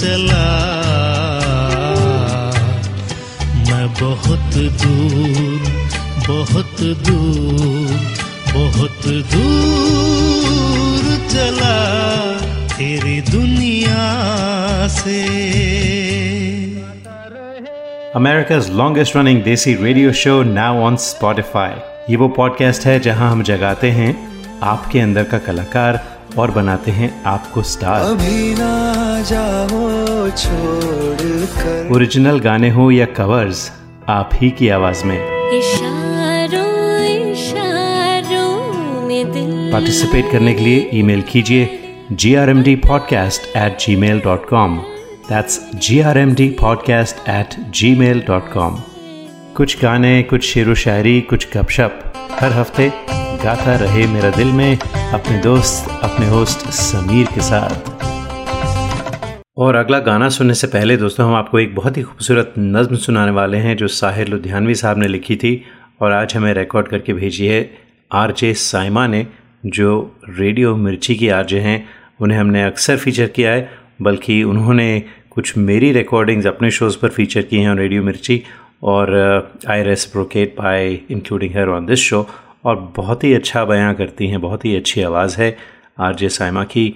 चला 0.00 0.48
मैं 3.68 3.86
बहुत 4.00 4.58
दूर 4.82 5.62
बहुत 6.26 6.82
दूर 7.06 7.94
बहुत 8.56 9.06
दूर 9.34 11.08
चला 11.32 11.78
तेरी 12.74 13.18
दुनिया 13.30 14.02
से 14.98 15.22
America's 18.20 18.68
longest 18.82 19.18
running 19.20 19.40
desi 19.48 19.74
radio 19.86 20.12
show 20.24 20.36
now 20.52 20.74
on 20.90 21.00
Spotify. 21.06 21.72
ये 22.10 22.16
वो 22.16 22.28
पॉडकास्ट 22.28 22.86
है 22.86 23.00
जहाँ 23.00 23.30
हम 23.32 23.42
जगाते 23.42 23.90
हैं 23.90 24.10
आपके 24.62 25.00
अंदर 25.00 25.24
का 25.24 25.38
कलाकार 25.38 26.00
और 26.38 26.50
बनाते 26.50 26.90
हैं 26.90 27.22
आपको 27.24 27.62
स्टार 27.62 28.00
अभी 28.00 28.54
ना 28.54 29.20
जाओ 29.20 30.30
छोड़ 30.30 31.46
कर 31.56 31.88
ओरिजिनल 31.92 32.40
गाने 32.40 32.70
हो 32.70 32.90
या 32.90 33.06
कवर्स 33.06 33.72
आप 34.08 34.30
ही 34.34 34.50
की 34.50 34.68
आवाज़ 34.68 35.04
में। 35.04 35.16
इशारों 35.50 37.00
इशारों 37.32 39.02
में 39.02 39.32
दिल 39.32 39.72
पार्टिसिपेट 39.72 40.32
करने 40.32 40.54
के 40.54 40.60
लिए 40.60 40.90
ईमेल 40.94 41.22
कीजिए 41.22 41.78
G 42.12 42.34
R 42.34 42.50
M 42.50 42.62
D 42.62 42.76
podcast 42.76 43.56
at 43.56 43.78
gmail 43.96 44.20
dot 44.20 44.48
com 44.48 44.78
that's 45.28 45.60
G 45.74 46.00
R 46.00 46.18
M 46.18 46.34
D 46.34 46.48
podcast 46.48 47.28
at 47.28 47.70
gmail 47.94 48.24
dot 48.26 48.52
com 48.52 48.78
कुछ 49.56 49.82
गाने, 49.82 50.22
कुछ 50.22 50.44
शेर 50.44 50.68
व 50.68 50.74
शायरी, 50.74 51.20
कुछ 51.20 51.56
गपशप। 51.56 52.12
हर 52.30 52.52
हफ़्ते 52.52 52.88
गाता 53.44 53.76
रहे 53.76 54.06
मेरा 54.06 54.30
दिल 54.30 54.52
में 54.52 54.78
अपने 54.78 55.38
दोस्त, 55.38 56.00
अपने 56.02 56.26
होस्ट 56.26 56.58
समीर 56.58 57.26
के 57.26 57.40
साथ। 57.40 57.90
और 59.56 59.74
अगला 59.74 59.98
गाना 59.98 60.28
सुनने 60.28 60.54
से 60.54 60.66
पहले 60.66 60.96
दोस्तों, 60.96 61.26
हम 61.26 61.34
आपको 61.34 61.58
एक 61.58 61.74
बहुत 61.74 61.96
ही 61.96 62.02
खूबसूरत 62.02 62.54
नज्म 62.58 62.96
सुनाने 62.96 63.32
वाले 63.32 63.56
हैं, 63.56 63.76
जो 63.76 63.88
साहिर 63.88 64.28
लुधियानवी 64.28 64.74
साहब 64.74 64.98
ने 64.98 65.08
लिखी 65.08 65.36
थी, 65.36 65.64
और 66.00 66.12
आज 66.12 66.36
हमें 66.36 66.54
रिकॉर्ड 66.54 66.88
करके 66.88 67.12
भेजी 67.12 67.46
है 67.46 67.70
आर 68.12 68.32
जे 68.32 68.54
साइमा 68.54 69.06
ने, 69.06 69.26
जो 69.66 70.16
रेडियो 70.28 70.76
मिर्ची 70.76 71.14
की 71.14 71.28
आर 71.28 71.46
जे 71.46 71.60
हैं। 71.60 71.88
उन्हें 72.20 72.38
हमने 72.38 72.64
अक्सर 72.64 72.96
फीचर 72.96 73.26
किया 73.26 73.50
है, 73.50 73.70
बल्कि 74.02 74.42
उन्होंने 74.42 75.02
कुछ 75.30 75.56
मेरी 75.56 75.92
रिकॉर्डिंग्स 75.92 76.46
अपने 76.46 76.70
शोज़ 76.70 76.98
पर 76.98 77.08
फीचर 77.08 77.42
की 77.42 77.56
हैं, 77.56 77.74
रेडियो 77.74 78.02
मिर्ची। 78.02 78.42
और 78.82 79.14
I 79.68 79.82
reciprocate 79.82 80.54
by 80.58 80.92
including 81.10 81.54
her 81.56 81.68
on 81.68 81.86
this 81.86 81.98
show 81.98 82.26
और 82.64 82.92
बहुत 82.96 83.24
ही 83.24 83.34
अच्छा 83.34 83.64
बयां 83.64 83.94
करती 83.94 84.26
हैं, 84.26 84.40
बहुत 84.40 84.64
ही 84.64 84.76
अच्छी 84.76 85.02
आवाज़ 85.02 85.36
है 85.40 85.56
आर 86.00 86.14
जे 86.14 86.28
साइमा 86.28 86.64
की। 86.64 86.94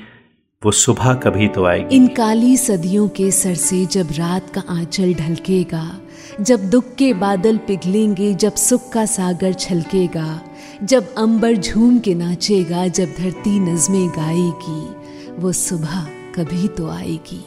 वो 0.62 0.70
सुबह 0.72 1.14
कभी 1.14 1.48
तो 1.48 1.64
आएगी। 1.64 1.96
इन 1.96 2.06
काली 2.06 2.56
सदियों 2.56 3.08
के 3.08 3.30
सर 3.30 3.54
से 3.54 3.84
जब 3.86 4.08
रात 4.12 4.50
का 4.50 4.62
आंचल 4.70 5.14
ढलकेगा, 5.14 6.00
जब 6.40 6.70
दुख 6.70 6.84
के 6.94 7.12
बादल 7.14 7.56
पिघलेंगे, 7.56 8.34
जब 8.34 8.54
सुख 8.54 8.92
का 8.92 9.06
सागर 9.06 9.52
छलकेगा, 9.52 10.40
जब 10.82 11.14
अंबर 11.14 11.56
झूम 11.56 11.98
के 11.98 12.14
नाचेगा, 12.14 12.86
जब 12.88 13.14
धरती 13.18 13.58
नज़में 13.60 14.08
गाएगी, 14.08 14.80
वो 15.38 15.52
सुबह 15.52 16.06
कभी 16.34 16.68
तो 16.68 16.90
आएगी। 16.90 17.44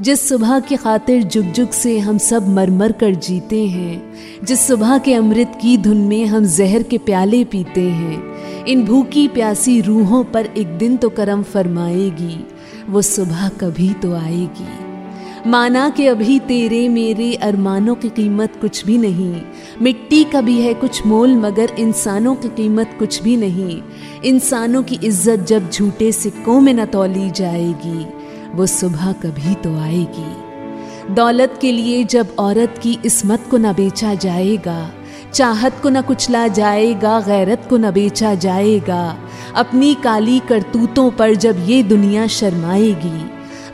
जिस 0.00 0.28
सुबह 0.28 0.58
की 0.60 0.76
खातिर 0.76 1.22
जुग 1.22 1.44
जुग 1.44 1.70
से 1.70 1.98
हम 1.98 2.18
सब 2.18 2.48
मरमर 2.48 2.92
कर 2.92 3.14
जीते 3.14 3.64
हैं, 3.66 4.44
जिस 4.44 4.66
सुबह 4.66 4.98
के 4.98 5.14
अमृत 5.14 5.58
की 5.62 5.76
धुन 5.78 5.96
में 5.96 6.24
हम 6.26 6.44
जहर 6.46 6.82
के 6.82 6.98
प्याले 6.98 7.42
पीते 7.44 7.80
हैं, 7.80 8.64
इन 8.64 8.84
भूखी 8.84 9.26
प्यासी 9.28 9.80
रूहों 9.80 10.22
पर 10.24 10.46
एक 10.46 10.66
दिन 10.78 10.96
तो 10.96 11.08
करम 11.08 11.42
फरमाएगी, 11.42 12.44
वो 12.88 13.02
सुबह 13.02 13.48
कभी 13.60 13.92
तो 13.92 14.12
आएगी। 14.14 15.48
माना 15.48 15.88
कि 15.88 16.06
अभी 16.06 16.38
तेरे, 16.38 16.88
मेरे 16.88 17.34
अरमानों 17.34 17.94
की 17.94 18.08
कीमत 18.08 18.56
कुछ 18.60 18.84
भी 18.86 18.96
नहीं, 18.98 19.42
मिट्टी 19.82 20.22
का 20.24 20.40
भी 20.40 20.60
है 20.60 20.72
कुछ 20.74 21.06
मोल, 21.06 21.36
मगर 21.36 21.74
इंसानों 21.78 22.34
की 22.34 22.48
कीमत 22.48 22.96
कुछ 22.98 23.22
भी 23.22 23.36
नहीं। 23.36 23.80
इंसानों 24.24 24.82
की 24.82 24.98
इज़्ज़त 25.04 25.46
जब 25.46 25.70
झूठे 25.70 26.10
सिक्कों 26.12 26.60
में 26.60 26.72
न 26.74 26.84
तोली 26.84 27.30
जाएगी। 27.30 28.06
वो 28.54 28.66
सुबह 28.66 29.12
कभी 29.22 29.54
तो 29.54 29.76
आएगी। 29.78 31.14
दौलत 31.14 31.58
के 31.60 31.72
लिए 31.72 32.02
जब 32.04 32.34
औरत 32.38 32.78
की 32.82 32.98
इसमत 33.04 33.46
को 33.50 33.58
न 33.58 33.72
बेचा 33.72 34.14
जाएगा, 34.14 34.90
चाहत 35.34 35.80
को 35.82 35.88
न 35.88 36.02
कुचला 36.02 36.46
जाएगा, 36.48 37.18
गैरत 37.20 37.66
को 37.70 37.76
न 37.76 37.90
बेचा 37.90 38.34
जाएगा, 38.34 39.16
अपनी 39.54 39.94
काली 39.94 40.38
करतूतों 40.38 41.10
पर 41.10 41.34
जब 41.34 41.64
ये 41.66 41.82
दुनिया 41.82 42.26
शर्माएगी, 42.26 43.24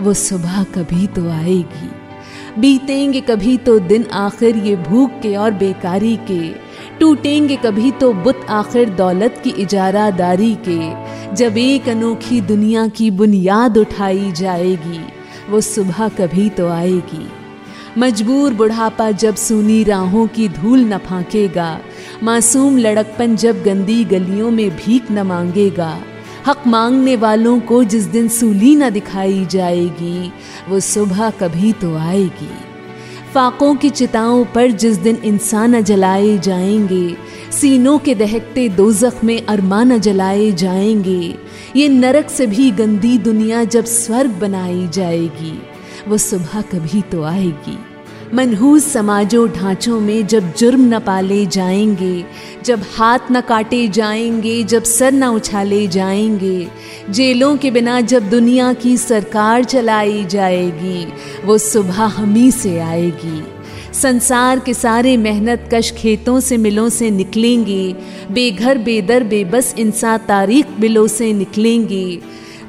वो 0.01 0.15
सुबह 0.15 0.63
कभी 0.75 1.07
तो 1.07 1.29
आएगी। 1.31 1.91
बीतेंगे 2.61 3.21
कभी 3.21 3.57
तो 3.57 3.79
दिन 3.79 4.05
आखिर 4.15 4.57
ये 4.57 4.77
भूख 4.77 5.21
के 5.23 5.35
और 5.37 5.51
बेकारी 5.55 6.17
के, 6.31 6.49
टूटेंगे 7.01 7.57
कभी 7.57 7.91
तो 7.91 8.13
बुत 8.15 8.47
आखिर 8.51 8.91
दौलत 8.91 9.41
की 9.45 9.51
इजारादारी 9.59 10.55
के 10.69 10.79
जब 11.35 11.59
एक 11.59 11.89
अनोखी 11.89 12.41
दुनिया 12.41 12.89
की 12.89 13.11
बुनियाद 13.11 13.79
उठाई 13.79 14.33
जाएगी, 14.33 15.01
वो 15.51 15.61
सुबह 15.61 16.09
कभी 16.09 16.51
तो 16.51 16.69
आएगी। 16.69 17.29
मजबूर 17.99 18.55
बुढ़ापा 18.55 19.11
जब 19.11 19.35
सुनी 19.35 19.85
राहों 19.85 20.27
की 20.27 20.49
धूल 20.49 20.81
न 20.81 20.99
फांकेगा, 20.99 21.81
मासूम 22.23 22.79
लड़कपन 22.79 23.37
जब 23.37 23.63
गंदी 23.63 24.05
गलियों 24.05 24.51
में 24.51 24.71
भीख 24.71 25.11
न 25.11 25.19
मांगेगा, 25.19 26.03
हक 26.47 26.67
मांगने 26.67 27.17
वालों 27.17 27.61
को 27.61 27.85
जिस 27.85 28.05
दिन 28.05 28.29
सूली 28.29 28.77
न 28.77 28.91
दिखाई 28.91 29.47
जाएगी, 29.47 30.33
वो 30.69 30.81
सुबह 30.81 31.31
कभी 31.31 31.73
तो 31.73 31.97
आएगी। 31.97 32.66
फाकों 33.37 33.75
की 33.77 33.91
चिताओं 33.91 34.45
पर 34.45 34.71
जिस 34.71 34.97
दिन 34.97 35.17
इंसान 35.17 35.81
जलाए 35.83 36.39
जाएँगे, 36.39 37.17
सीनों 37.53 37.99
के 37.99 38.15
दहकते 38.15 38.69
दोजख 38.69 39.25
में 39.25 39.47
अरमान 39.47 39.99
जलाए 39.99 40.53
जाएँगे, 40.53 41.35
ये 41.77 41.89
नरक 41.89 42.31
से 42.31 42.47
भी 42.47 42.71
गंदी 42.71 43.19
दुनिया 43.19 43.65
जब 43.65 43.85
स्वर्ग 43.85 44.31
बनाई 44.31 44.89
जाएगी, 44.89 45.63
वो 46.09 46.19
सुबह 46.19 46.61
कभी 46.61 47.03
तो 47.03 47.23
आएगी। 47.23 47.79
मनहूस 48.35 48.93
समाजों 48.93 49.49
ढांचों 49.49 50.01
में 50.01 50.27
जब 50.27 50.55
जुर्म 50.55 50.95
न 50.95 50.99
पाले 50.99 51.47
जाएँगे, 51.47 52.25
जब 52.65 52.83
हाथ 52.97 53.19
न 53.33 53.41
काटे 53.41 53.89
जाएँगे, 53.89 54.63
जब 54.63 54.83
सर 54.83 55.13
न 55.13 55.25
उछाले 55.25 55.87
जाएँगे, 55.87 56.69
जेलों 57.11 57.57
के 57.57 57.71
बिना 57.71 58.01
जब 58.01 58.31
दुनिया 58.31 58.73
की 58.73 58.97
सरकार 58.97 59.65
चलाई 59.65 60.25
जाएगी, 60.25 61.07
वो 61.45 61.59
सुबह 61.59 62.03
हम 62.03 62.35
ही 62.35 62.51
से 62.51 62.79
आएगी। 62.79 63.45
संसार 63.95 64.59
के 64.59 64.75
सारे 64.75 65.17
मेहनत 65.17 65.69
कश 65.75 65.93
खेतों 65.93 66.41
से 66.41 66.57
मिलों 66.57 66.89
से 66.89 67.11
निकलेंगे, 67.11 67.95
बेघर, 68.31 68.79
बेदर, 68.79 69.25
बेबस 69.25 69.75
इंसान 69.79 70.19
तारीख 70.19 70.67
बिलों 70.81 71.07
से 71.07 71.33
निकलेंगे। 71.33 72.21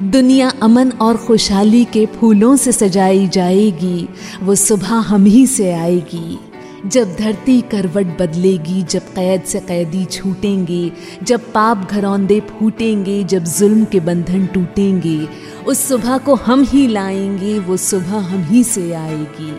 दुनिया 0.03 0.51
अमन 0.63 0.91
और 0.91 1.17
खुशहाली 1.17 1.85
के 1.85 2.05
फूलों 2.05 2.55
से 2.55 2.71
सजाई 2.71 3.27
जाएगी, 3.27 4.09
वो 4.43 4.55
सुबह 4.55 4.87
हम 4.87 5.25
ही 5.25 5.47
से 5.47 5.73
आएगी। 5.73 6.39
जब 6.85 7.15
धरती 7.15 7.61
करवट 7.61 8.05
बदलेगी, 8.05 8.83
जब 8.83 8.99
कैद 8.99 9.41
से 9.41 9.59
कैदी 9.59 10.05
छूटेंगे, 10.05 10.91
जब 11.23 11.39
पाप 11.53 11.87
घरौंदे 11.91 12.39
फूटेंगे, 12.39 13.23
जब 13.23 13.43
जुल्म 13.43 13.85
के 13.85 13.99
बंधन 13.99 14.45
टूटेंगे, 14.45 15.27
उस 15.67 15.87
सुबह 15.87 16.17
को 16.17 16.35
हम 16.35 16.63
ही 16.63 16.87
लाएँगे, 16.87 17.59
वो 17.59 17.77
सुबह 17.77 18.17
हम 18.17 18.43
ही 18.43 18.63
से 18.63 18.93
आएगी, 18.93 19.53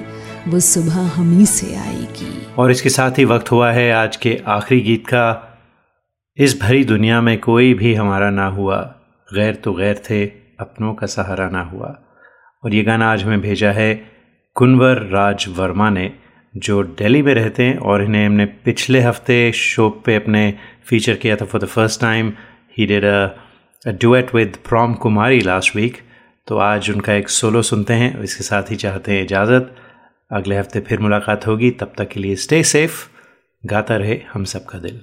वो 0.51 0.61
सुबह 0.61 1.07
हम 1.07 1.39
ही 1.39 1.47
से 1.47 1.75
आएगी। 1.77 2.47
और 2.59 2.71
इसके 2.71 2.89
साथ 2.89 3.11
ही 3.19 3.25
वक्त 3.25 3.53
हुआ 3.53 3.73
है, 3.73 3.93
आज 3.93 4.17
के 4.17 4.43
आखिरी 4.47 4.81
गीत 4.81 5.07
का। 5.07 5.59
इस 6.37 6.61
भरी 6.61 6.85
दुनिया 6.85 7.21
में 7.21 7.41
कोई 7.41 7.75
भी 7.75 7.95
हमारा 7.95 8.31
ना 8.31 8.47
हुआ। 8.47 8.95
गैर 9.29 9.55
तो 9.55 9.73
गैर 9.73 10.03
थे, 10.11 10.25
अपनों 10.61 10.93
का 10.95 11.07
सहारा 11.07 11.49
ना 11.51 11.63
हुआ। 11.63 11.89
और 12.63 12.75
ये 12.75 12.83
गाना 12.83 13.11
आज 13.13 13.23
हमें 13.23 13.41
भेजा 13.41 13.71
है 13.73 13.95
कुंवर 14.57 15.03
राज 15.07 15.45
वर्मा 15.49 15.89
ने, 15.91 16.13
जो 16.55 16.83
दिल्ली 16.83 17.23
में 17.23 17.33
रहते 17.35 17.63
हैं 17.63 17.77
और 17.79 18.03
इन्हें 18.03 18.25
हमने 18.27 18.45
पिछले 18.65 19.01
हफ़्ते 19.01 19.41
शो 19.53 19.89
पे 20.07 20.15
अपने 20.17 20.43
फीचर 20.85 21.15
किया 21.15 21.37
था 21.37 21.45
for 21.45 21.61
the 21.61 21.67
first 21.67 22.01
time 22.01 22.33
he 22.79 22.87
did 22.87 23.05
a 23.05 23.93
duet 23.93 24.35
with 24.35 24.57
prom 24.69 24.95
Kumari 24.95 25.41
last 25.41 25.77
week 25.77 25.99
तो 26.47 26.59
आज 26.59 26.91
उनका 26.91 27.15
एक 27.15 27.29
सोलो 27.29 27.63
सुनते 27.63 27.95
हैं, 27.95 28.23
इसके 28.23 28.45
साथ 28.45 28.71
ही 28.71 28.77
चाहते 28.77 29.13
हैं 29.13 29.23
इजाज़त। 29.23 29.75
अगले 30.31 30.57
हफ़्ते 30.57 30.81
फिर 30.81 31.01
मुलाकात 31.01 31.47
होगी, 31.47 31.71
तब 31.71 31.93
तक 31.99 32.09
के 32.09 32.21
लिए 32.21 32.37
स्टे 32.37 32.63
सेफ़ 32.65 33.07
गाता 33.65 33.97
रहे 33.97 34.21
हम 34.33 34.45
सबका 34.47 34.79
दिल। 34.79 35.01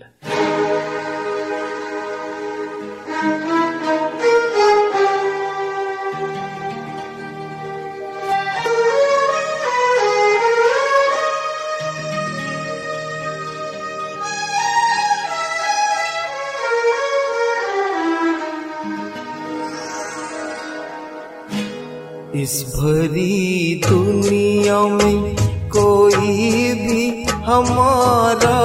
इस 22.46 22.56
भरी 22.74 23.82
दुनिया 23.88 24.80
में 24.88 25.36
कोई 25.76 26.74
भी 26.82 27.06
हमारा 27.46 28.60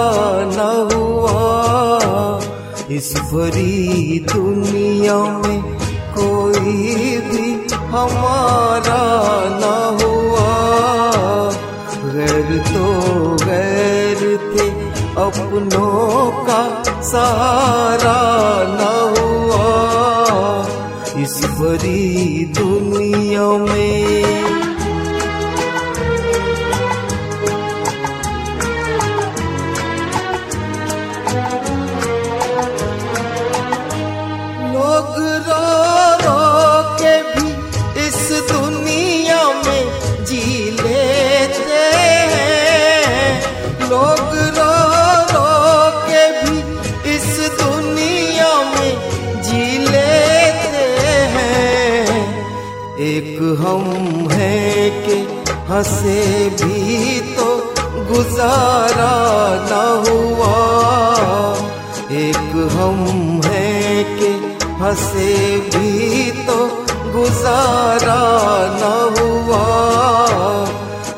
न 0.57 0.67
हुआ। 0.91 1.39
इस 2.97 3.09
भरी 3.33 4.19
दुनिया 4.33 5.17
में 5.39 5.63
कोई 6.19 7.17
भी 7.31 7.49
हमारा 7.95 9.01
न 9.63 9.73
हुआ। 10.03 10.51
गैर 12.15 12.51
तो 12.69 12.87
गैर 13.47 14.21
थे 14.53 14.69
अपनों 15.25 16.31
का 16.47 16.63
सहारा 17.13 18.21
न 18.77 18.80
बड़ी 21.61 22.45
दुनिया 22.59 23.49
में 23.65 24.30
हंसे 55.81 56.49
भी 56.51 57.21
तो 57.37 57.47
गुजारा 58.09 59.13
न 59.69 59.77
हुआ। 60.07 60.57
एक 62.17 62.51
हम 62.73 62.99
हैं 63.45 64.05
के 64.19 64.29
हंसे 64.83 65.31
भी 65.75 66.31
तो 66.47 66.59
गुजारा 67.13 68.19
न 68.75 68.93
हुआ। 69.17 69.63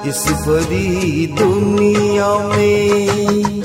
इस 0.06 0.22
बड़ी 0.46 1.26
दुनिया 1.26 2.32
में 2.48 3.61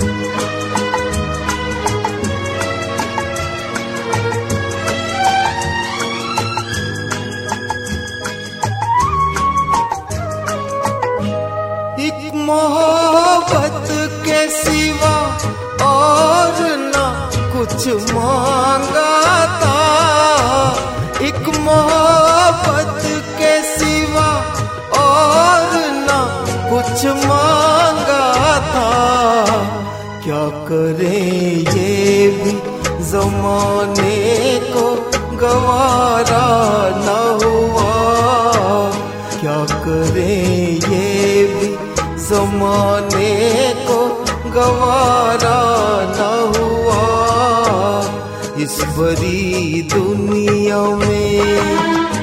कुछ 17.88 18.11
मांगा 18.13 19.11
था, 19.59 19.75
एक 21.21 21.47
मोहब्बत 21.57 22.99
के 23.39 23.51
सिवा 23.63 24.27
और 25.01 25.75
ना 26.07 26.17
कुछ 26.71 27.05
मांगा 27.25 28.25
था। 28.71 28.89
क्या 30.25 30.43
करें 30.67 31.31
ये 31.75 32.27
भी 32.38 32.51
जमाने 33.11 34.59
को 34.67 34.85
गवारा 35.38 36.45
न 36.97 37.17
हुआ। 37.43 37.91
क्या 39.39 39.59
करें 39.85 40.79
ये 40.91 41.45
भी 41.55 41.71
जमाने 42.27 43.33
को 43.88 43.99
गवारा 44.51 45.59
न 46.17 46.46
इस 48.68 48.84
बड़ी 48.97 49.82
दुनिया 49.82 50.80
में। 50.95 52.16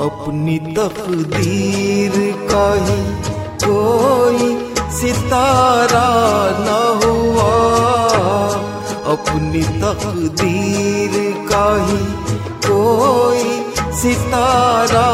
अपनी 0.00 0.58
तकदीर 0.58 2.12
का 2.50 2.66
ही 2.84 2.98
कोई 3.64 4.44
सितारा 4.90 6.10
न 6.58 6.68
हुआ। 7.00 7.54
अपनी 9.14 9.62
तकदीर 9.82 11.16
का 11.50 11.64
ही 11.86 11.98
कोई 12.68 13.42
सितारा 13.92 15.08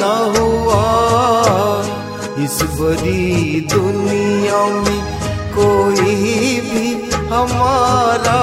न 0.00 0.12
हुआ। 0.36 0.84
इस 2.44 2.58
बड़ी 2.80 3.60
दुनिया 3.74 4.64
में 4.84 5.02
कोई 5.58 6.14
भी 6.70 6.88
हमारा 7.32 8.42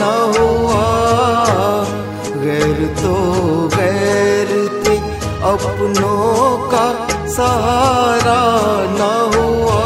न 0.00 0.02
हुआ। 0.38 0.57
अपनों 5.48 6.68
का 6.70 6.86
सहारा 7.28 8.40
न 8.98 9.00
हुआ। 9.34 9.82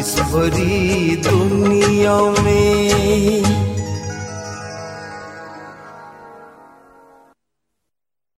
इस 0.00 0.12
भरी 0.32 1.16
दुनिया 1.16 2.16
में 2.44 3.69